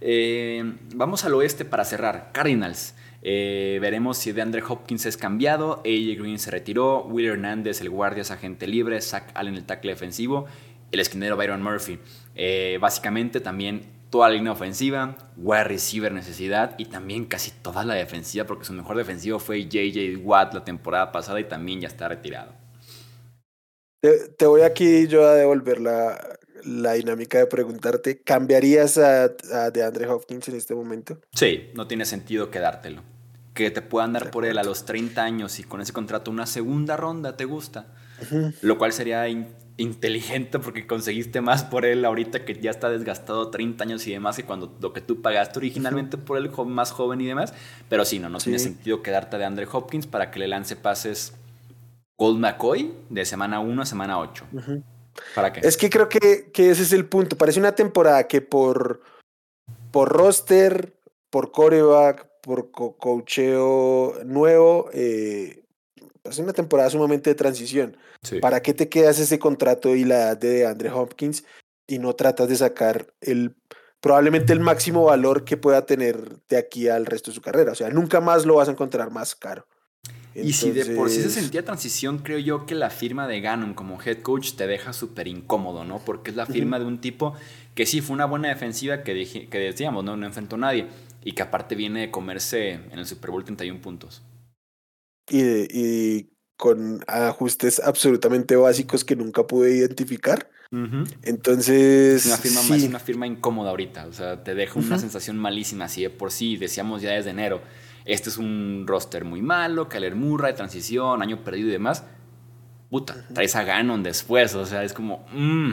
[0.00, 0.62] Eh,
[0.94, 2.30] vamos al oeste para cerrar.
[2.32, 2.94] Cardinals.
[3.22, 8.20] Eh, veremos si DeAndre Hopkins es cambiado, AJ Green se retiró, Will Hernández, el guardia,
[8.20, 10.44] es agente libre, Zach Allen, el tackle defensivo,
[10.92, 11.98] el esquinero Byron Murphy.
[12.34, 17.94] Eh, básicamente también toda la línea ofensiva, wide receiver necesidad y también casi toda la
[17.94, 22.06] defensiva, porque su mejor defensivo fue JJ Watt la temporada pasada y también ya está
[22.06, 22.52] retirado.
[24.00, 30.06] Te, voy aquí yo a devolver la, la dinámica de preguntarte, ¿cambiarías a, a DeAndre
[30.06, 31.18] Hopkins en este momento?
[31.32, 33.02] Sí, no tiene sentido quedártelo.
[33.52, 36.46] Que te puedan dar por él a los 30 años y con ese contrato una
[36.46, 37.88] segunda ronda, ¿te gusta?
[38.62, 39.26] Lo cual sería
[39.76, 44.38] inteligente porque conseguiste más por él ahorita que ya está desgastado 30 años y demás
[44.38, 47.52] y cuando lo que tú pagaste originalmente por él más joven y demás.
[47.88, 51.34] Pero sí, no, no tiene sentido quedarte de Andre Hopkins para que le lance pases
[52.16, 54.44] Colt McCoy de semana 1 a semana 8.
[55.34, 55.60] ¿Para qué?
[55.66, 57.36] Es que creo que, que, ese es el punto.
[57.36, 59.00] Parece una temporada que por,
[59.90, 60.96] por roster,
[61.30, 65.63] por coreback, por cocheo nuevo, eh,
[66.24, 67.96] es una temporada sumamente de transición.
[68.40, 71.44] ¿Para qué te quedas ese contrato y la edad de Andre Hopkins
[71.86, 73.54] y no tratas de sacar el
[74.00, 77.72] probablemente el máximo valor que pueda tener de aquí al resto de su carrera?
[77.72, 79.66] O sea, nunca más lo vas a encontrar más caro.
[80.34, 83.72] Y si de por sí se sentía transición, creo yo que la firma de Gannon
[83.72, 86.00] como head coach te deja súper incómodo, ¿no?
[86.04, 87.34] Porque es la firma de un tipo
[87.76, 90.16] que sí fue una buena defensiva que, que decíamos, ¿no?
[90.16, 90.88] No enfrentó a nadie
[91.22, 94.22] y que aparte viene de comerse en el Super Bowl 31 puntos
[95.28, 100.48] y, y con ajustes absolutamente básicos que nunca pude identificar.
[101.22, 102.24] Entonces.
[102.24, 104.06] Es una, firma, es una firma incómoda ahorita.
[104.06, 105.88] O sea, te deja una sensación malísima.
[105.88, 107.60] Si de por sí decíamos ya desde enero,
[108.04, 112.04] este es un roster muy malo, Keller Murray, transición, año perdido y demás.
[112.90, 114.54] Puta, traes a Ganon después.
[114.54, 115.24] O sea, es como.
[115.32, 115.72] Mmm,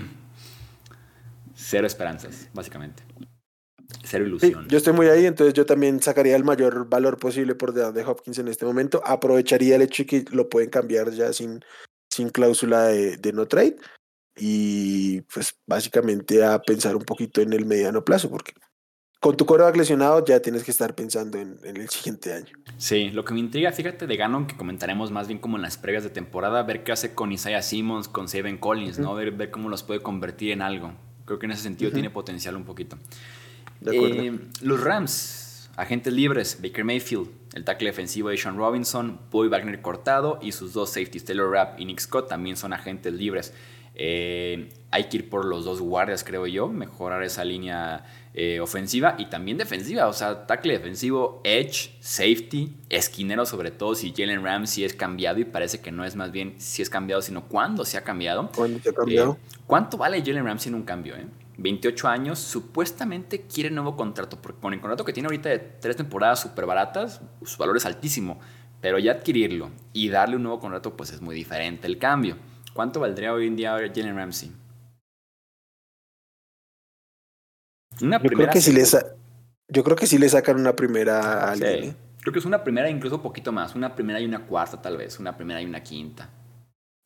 [1.55, 3.03] cero esperanzas, básicamente.
[4.03, 4.67] Cero ilusión.
[4.67, 8.39] yo estoy muy ahí, entonces yo también sacaría el mayor valor posible por de Hopkins
[8.39, 9.01] en este momento.
[9.05, 11.63] Aprovecharía el hecho de que lo pueden cambiar ya sin,
[12.09, 13.77] sin cláusula de, de no trade.
[14.35, 18.53] Y pues básicamente a pensar un poquito en el mediano plazo, porque
[19.21, 22.51] con tu coreback lesionado ya tienes que estar pensando en, en, el siguiente año.
[22.77, 25.77] Sí, lo que me intriga, fíjate, de Ganon, que comentaremos más bien como en las
[25.77, 29.13] previas de temporada, ver qué hace con Isaiah Simmons, con Seven Collins, ¿no?
[29.13, 30.93] Ver, ver, cómo los puede convertir en algo.
[31.25, 32.97] Creo que en ese sentido tiene potencial un poquito.
[33.85, 39.81] Eh, los Rams, agentes libres, Baker Mayfield, el tackle defensivo de Sean Robinson, Boy Wagner
[39.81, 43.53] cortado y sus dos safeties, Taylor Rapp y Nick Scott, también son agentes libres.
[43.95, 49.15] Eh, hay que ir por los dos guardias, creo yo, mejorar esa línea eh, ofensiva
[49.17, 54.85] y también defensiva, o sea, tackle defensivo, edge, safety, esquinero sobre todo si Jalen Ramsey
[54.85, 57.97] es cambiado y parece que no es más bien si es cambiado, sino cuándo se
[57.97, 58.49] ha cambiado.
[58.55, 59.33] ¿Cuándo se ha cambiado?
[59.33, 61.15] Eh, ¿Cuánto vale Jalen Ramsey en un cambio?
[61.15, 61.25] Eh?
[61.61, 65.95] 28 años, supuestamente quiere nuevo contrato, porque con el contrato que tiene ahorita de tres
[65.95, 68.39] temporadas súper baratas, su valor es altísimo,
[68.81, 72.37] pero ya adquirirlo y darle un nuevo contrato, pues es muy diferente el cambio.
[72.73, 74.51] ¿Cuánto valdría hoy en día Jalen Ramsey?
[78.01, 78.51] Una yo primera.
[78.51, 78.83] Creo que si le
[79.67, 81.83] yo creo que sí le sacan una primera a alguien.
[81.83, 81.95] ¿eh?
[82.19, 83.73] Creo que es una primera, incluso un poquito más.
[83.73, 85.17] Una primera y una cuarta, tal vez.
[85.19, 86.29] Una primera y una quinta.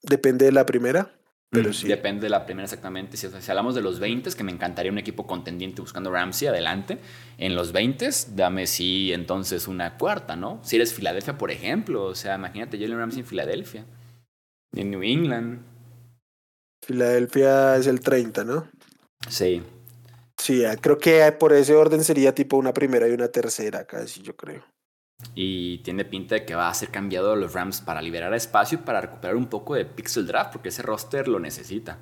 [0.01, 1.11] Depende de la primera.
[1.49, 1.87] Pero sí.
[1.87, 3.17] Depende de la primera exactamente.
[3.17, 6.97] Si, hablamos de los 20, que me encantaría un equipo contendiente buscando Ramsey adelante.
[7.37, 10.59] En los 20, dame sí entonces una cuarta, ¿no?
[10.63, 12.03] Si eres Filadelfia, por ejemplo.
[12.05, 13.85] O sea, imagínate Jalen Ramsey en Filadelfia.
[14.73, 15.61] En New England.
[16.85, 18.67] Filadelfia es el 30, ¿no?
[19.29, 19.63] Sí.
[20.37, 24.21] Sí, ah, creo que por ese orden sería tipo una primera y una tercera, casi,
[24.21, 24.63] yo creo.
[25.35, 28.81] Y tiene pinta de que va a ser cambiado los Rams para liberar espacio y
[28.81, 31.99] para recuperar un poco de pixel draft, porque ese roster lo necesita.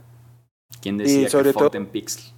[0.82, 2.24] ¿Quién decía que falten pixel?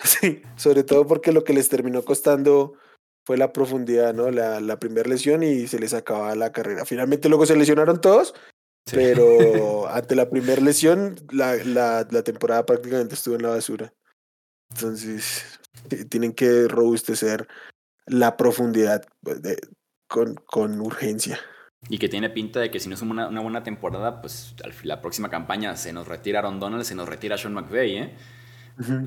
[0.00, 2.74] Sí, sobre todo porque lo que les terminó costando
[3.26, 4.30] fue la profundidad, ¿no?
[4.30, 6.84] La, la primera lesión y se les acababa la carrera.
[6.84, 8.32] Finalmente luego se lesionaron todos,
[8.92, 13.92] pero ante la primera lesión la, la, la temporada prácticamente estuvo en la basura.
[14.70, 15.60] Entonces,
[16.08, 17.48] tienen que robustecer
[18.06, 19.40] la profundidad pues,
[20.08, 21.38] con, con, urgencia.
[21.88, 25.00] Y que tiene pinta de que si no es una, una buena temporada, pues la
[25.00, 28.14] próxima campaña se nos retira Aaron Donald, se nos retira Sean McVay, ¿eh?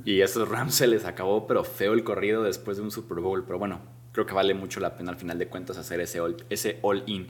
[0.03, 3.19] Y a esos Rams se les acabó, pero feo el corrido después de un Super
[3.19, 3.45] Bowl.
[3.45, 3.81] Pero bueno,
[4.11, 7.03] creo que vale mucho la pena al final de cuentas hacer ese all, ese all
[7.07, 7.27] in.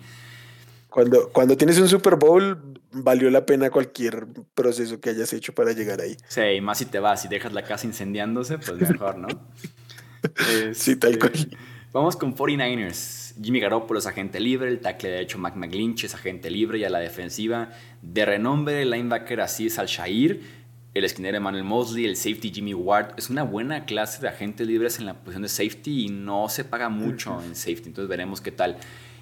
[0.90, 5.72] Cuando, cuando tienes un Super Bowl, valió la pena cualquier proceso que hayas hecho para
[5.72, 6.18] llegar ahí.
[6.28, 9.28] Sí, y más si te vas y dejas la casa incendiándose, pues mejor, ¿no?
[10.74, 11.32] sí, tal cual.
[11.34, 11.58] Este,
[11.94, 13.21] vamos con 49ers.
[13.42, 16.84] Jimmy Garoppolo es agente libre, el tackle de hecho Mac McGlinch es agente libre y
[16.84, 17.70] a la defensiva
[18.02, 20.42] de renombre el linebacker Aziz Al-Shair,
[20.94, 23.14] el esquinero Emmanuel Mosley, el safety Jimmy Ward.
[23.18, 26.64] Es una buena clase de agentes libres en la posición de safety y no se
[26.64, 28.78] paga mucho en safety, entonces veremos qué tal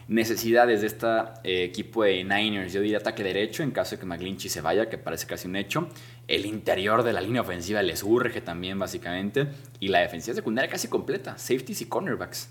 [0.10, 2.74] necesidades de este equipo de Niners.
[2.74, 5.56] Yo diría ataque derecho en caso de que McGlinchey se vaya, que parece casi un
[5.56, 5.88] hecho.
[6.28, 9.48] El interior de la línea ofensiva les urge también, básicamente.
[9.80, 12.50] Y la defensiva secundaria casi completa, safeties y cornerbacks.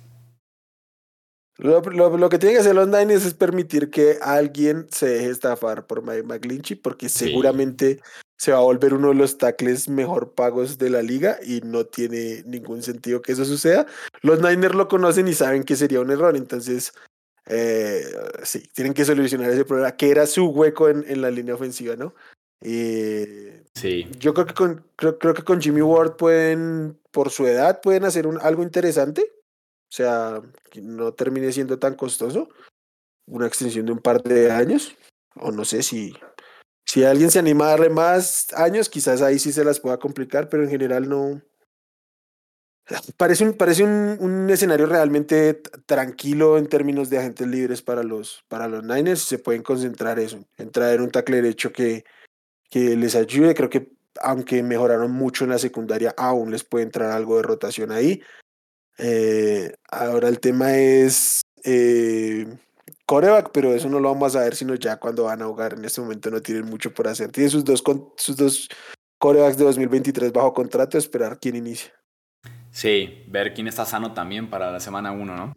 [1.59, 5.89] Lo, lo, que tienen que hacer los Niners es permitir que alguien se deje estafar
[5.89, 8.01] por McGlinchey, porque seguramente
[8.37, 11.85] se va a volver uno de los tackles mejor pagos de la liga y no
[11.85, 13.87] tiene ningún sentido que eso suceda.
[14.23, 16.93] Los Niners lo conocen y saben que sería un error, entonces
[17.47, 18.05] eh,
[18.45, 21.97] sí, tienen que solucionar ese problema, que era su hueco en, en la línea ofensiva,
[21.97, 22.15] ¿no?
[22.63, 24.09] Sí.
[24.19, 28.05] Yo creo que con, creo, creo, que con Jimmy Ward pueden, por su edad, pueden
[28.05, 29.33] hacer un, algo interesante.
[29.89, 30.43] Sea,
[30.83, 32.49] no termine siendo tan costoso.
[33.27, 34.97] Una extensión de un par de años.
[35.37, 36.15] O no sé si,
[36.87, 40.49] si alguien se anima a darle más años, quizás ahí sí se las pueda complicar,
[40.49, 41.43] pero en general no,
[43.17, 48.45] Parece un, parece un, un, escenario realmente tranquilo en términos de agentes libres para los,
[48.49, 49.21] para los Niners.
[49.21, 52.05] Se pueden concentrar eso, en traer un tackle derecho que,
[52.71, 53.55] que les ayude.
[53.55, 57.93] Creo que aunque mejoraron mucho en la secundaria, aún les puede entrar algo de rotación
[57.93, 58.23] ahí.
[58.99, 62.47] Eh, ahora el tema es eh,
[63.07, 65.75] coreback, pero eso no lo vamos a ver sino ya cuando van a jugar.
[65.75, 67.31] En este momento no tienen mucho por hacer.
[67.31, 67.83] Tienen sus dos,
[68.17, 68.69] sus dos
[69.19, 71.93] corebacks de 2023 bajo contrato, esperar quién inicia.
[72.71, 75.55] Sí, ver quién está sano también para la semana 1, ¿no?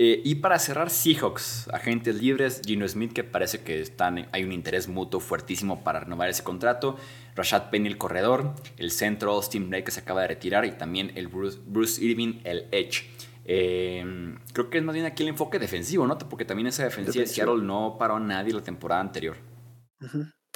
[0.00, 4.52] Eh, y para cerrar, Seahawks, agentes libres, Gino Smith, que parece que están, hay un
[4.52, 6.96] interés mutuo fuertísimo para renovar ese contrato,
[7.34, 11.10] Rashad Penny, el corredor, el centro Austin Blake, que se acaba de retirar, y también
[11.16, 13.10] el Bruce, Bruce Irving, el Edge.
[13.44, 16.16] Eh, creo que es más bien aquí el enfoque defensivo, ¿no?
[16.16, 19.36] Porque también esa defensiva de Seattle no paró a nadie la temporada anterior.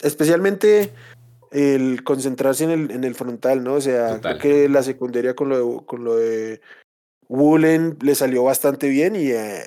[0.01, 0.93] Especialmente
[1.51, 3.75] el concentrarse en el, en el frontal, ¿no?
[3.75, 6.61] O sea, creo que la secundaria con lo de, con lo de
[7.33, 9.63] Woolen le salió bastante bien y eh,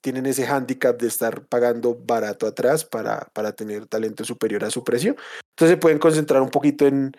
[0.00, 4.84] tienen ese handicap de estar pagando barato atrás para, para tener talento superior a su
[4.84, 5.16] precio.
[5.50, 7.16] Entonces se pueden concentrar un poquito en,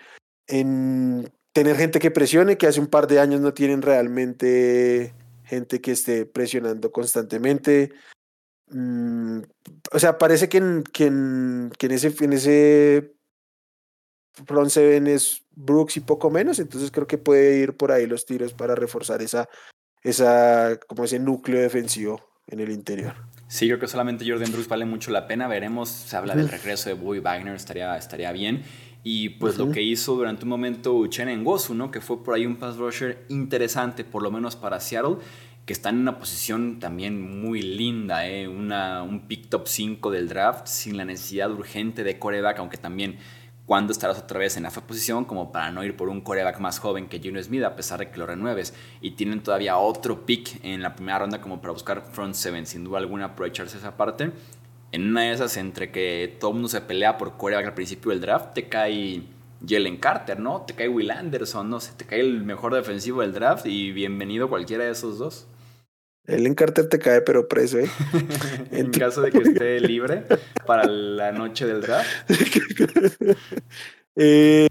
[0.47, 5.81] en tener gente que presione, que hace un par de años no tienen realmente gente
[5.81, 7.91] que esté presionando constantemente.
[8.69, 9.41] Mm,
[9.91, 13.13] o sea, parece que que en, que en ese, en ese
[14.45, 18.25] front seven es Brooks y poco menos, entonces creo que puede ir por ahí los
[18.25, 19.49] tiros para reforzar esa,
[20.03, 23.13] esa, como ese núcleo defensivo en el interior.
[23.47, 25.47] Sí, creo que solamente Jordan Brooks vale mucho la pena.
[25.47, 28.63] Veremos, se habla del regreso de Bobby Wagner, estaría, estaría bien.
[29.03, 31.89] Y pues lo que hizo durante un momento Uchenna Ngosu, ¿no?
[31.89, 35.17] Que fue por ahí un pass rusher interesante, por lo menos para Seattle,
[35.65, 38.47] que está en una posición también muy linda, ¿eh?
[38.47, 43.17] Una, un pick top 5 del draft, sin la necesidad urgente de coreback, aunque también
[43.69, 46.79] cuando estarás otra vez en esa posición como para no ir por un coreback más
[46.79, 48.73] joven que Gino Smith a pesar de que lo renueves.
[48.99, 52.83] Y tienen todavía otro pick en la primera ronda como para buscar front seven sin
[52.83, 54.31] duda alguna aprovecharse esa parte.
[54.91, 58.21] En una de esas entre que todo mundo se pelea por coreback al principio del
[58.21, 59.21] draft te cae
[59.63, 63.33] Jalen Carter no te cae Will Anderson no sé te cae el mejor defensivo del
[63.33, 65.45] draft y bienvenido cualquiera de esos dos
[66.29, 67.89] el Carter te cae, pero preso, ¿eh?
[68.71, 70.25] en caso de que esté libre
[70.65, 72.09] para la noche del draft.
[74.15, 74.67] eh,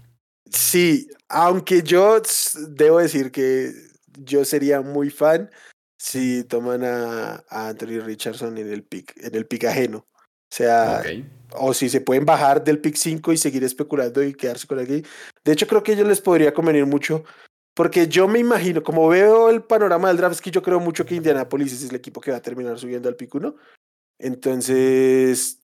[0.49, 2.21] sí, aunque yo
[2.69, 3.71] debo decir que
[4.17, 5.49] yo sería muy fan
[5.97, 10.07] si toman a, Anthony Richardson en el pick, en el pick ajeno.
[10.51, 11.03] O sea,
[11.51, 15.03] o si se pueden bajar del pick 5 y seguir especulando y quedarse con aquí.
[15.43, 17.23] De hecho, creo que a ellos les podría convenir mucho
[17.79, 21.05] porque yo me imagino, como veo el panorama del draft, es que yo creo mucho
[21.05, 23.55] que Indianapolis es el equipo que va a terminar subiendo al pick 1.
[24.19, 25.61] Entonces,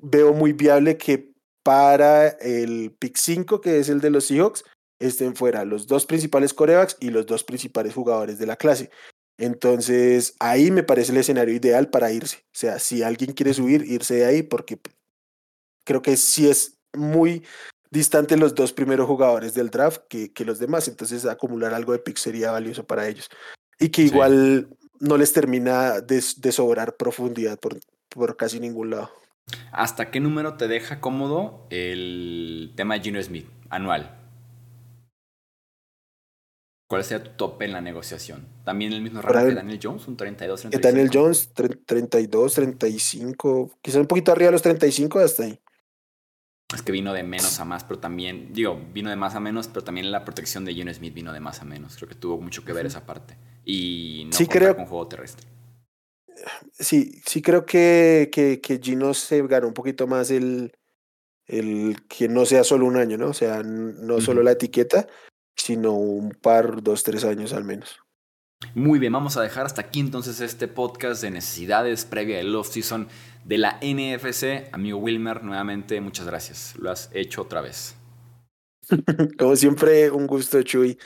[0.00, 1.32] veo muy viable que
[1.64, 4.62] para el pick 5, que es el de los Seahawks,
[5.00, 8.88] estén fuera los dos principales corebacks y los dos principales jugadores de la clase.
[9.36, 12.44] Entonces, ahí me parece el escenario ideal para irse.
[12.44, 14.78] O sea, si alguien quiere subir, irse de ahí, porque
[15.84, 17.42] creo que sí es muy
[17.90, 21.98] distante los dos primeros jugadores del draft que, que los demás, entonces acumular algo de
[21.98, 23.28] pick sería valioso para ellos.
[23.78, 24.68] Y que igual
[25.00, 27.78] no les termina de, sobrar profundidad por,
[28.08, 29.10] por casi ningún lado.
[29.72, 34.16] ¿Hasta qué número te deja cómodo el tema de Gino Smith anual?
[36.86, 38.46] ¿Cuál sería tu tope en la negociación?
[38.64, 40.06] ¿También el mismo rango que Daniel Jones?
[40.08, 40.88] ¿Un 32, 35?
[40.88, 41.52] Daniel Jones,
[41.86, 45.60] 32, 35, quizás un poquito arriba de los 35 hasta ahí
[46.74, 49.68] es que vino de menos a más, pero también, digo, vino de más a menos,
[49.68, 51.96] pero también la protección de Gino Smith vino de más a menos.
[51.96, 53.36] Creo que tuvo mucho que ver esa parte.
[53.64, 55.46] Y no sí, creo, con juego terrestre.
[56.72, 60.72] Sí, sí creo que, que, que, Gino se ganó un poquito más el,
[61.46, 63.28] el que no sea solo un año, ¿no?
[63.28, 65.08] O sea, no solo la etiqueta,
[65.56, 68.00] sino un par, dos, tres años al menos.
[68.74, 73.08] Muy bien, vamos a dejar hasta aquí entonces este podcast de necesidades previa del off-season
[73.44, 74.68] de la NFC.
[74.72, 76.74] Amigo Wilmer, nuevamente muchas gracias.
[76.78, 77.96] Lo has hecho otra vez.
[79.38, 80.98] Como siempre, un gusto, Chuy,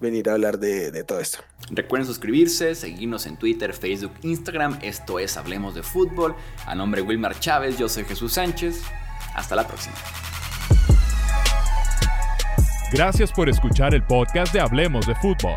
[0.00, 1.38] venir a hablar de, de, todo esto.
[1.70, 4.78] Recuerden suscribirse, seguirnos en Twitter, Facebook, Instagram.
[4.82, 6.36] Esto es Hablemos de Fútbol.
[6.66, 8.82] A nombre de Wilmar Chávez, yo soy Jesús Sánchez.
[9.34, 9.96] Hasta la próxima.
[12.92, 15.56] Gracias por escuchar el podcast de Hablemos de Fútbol.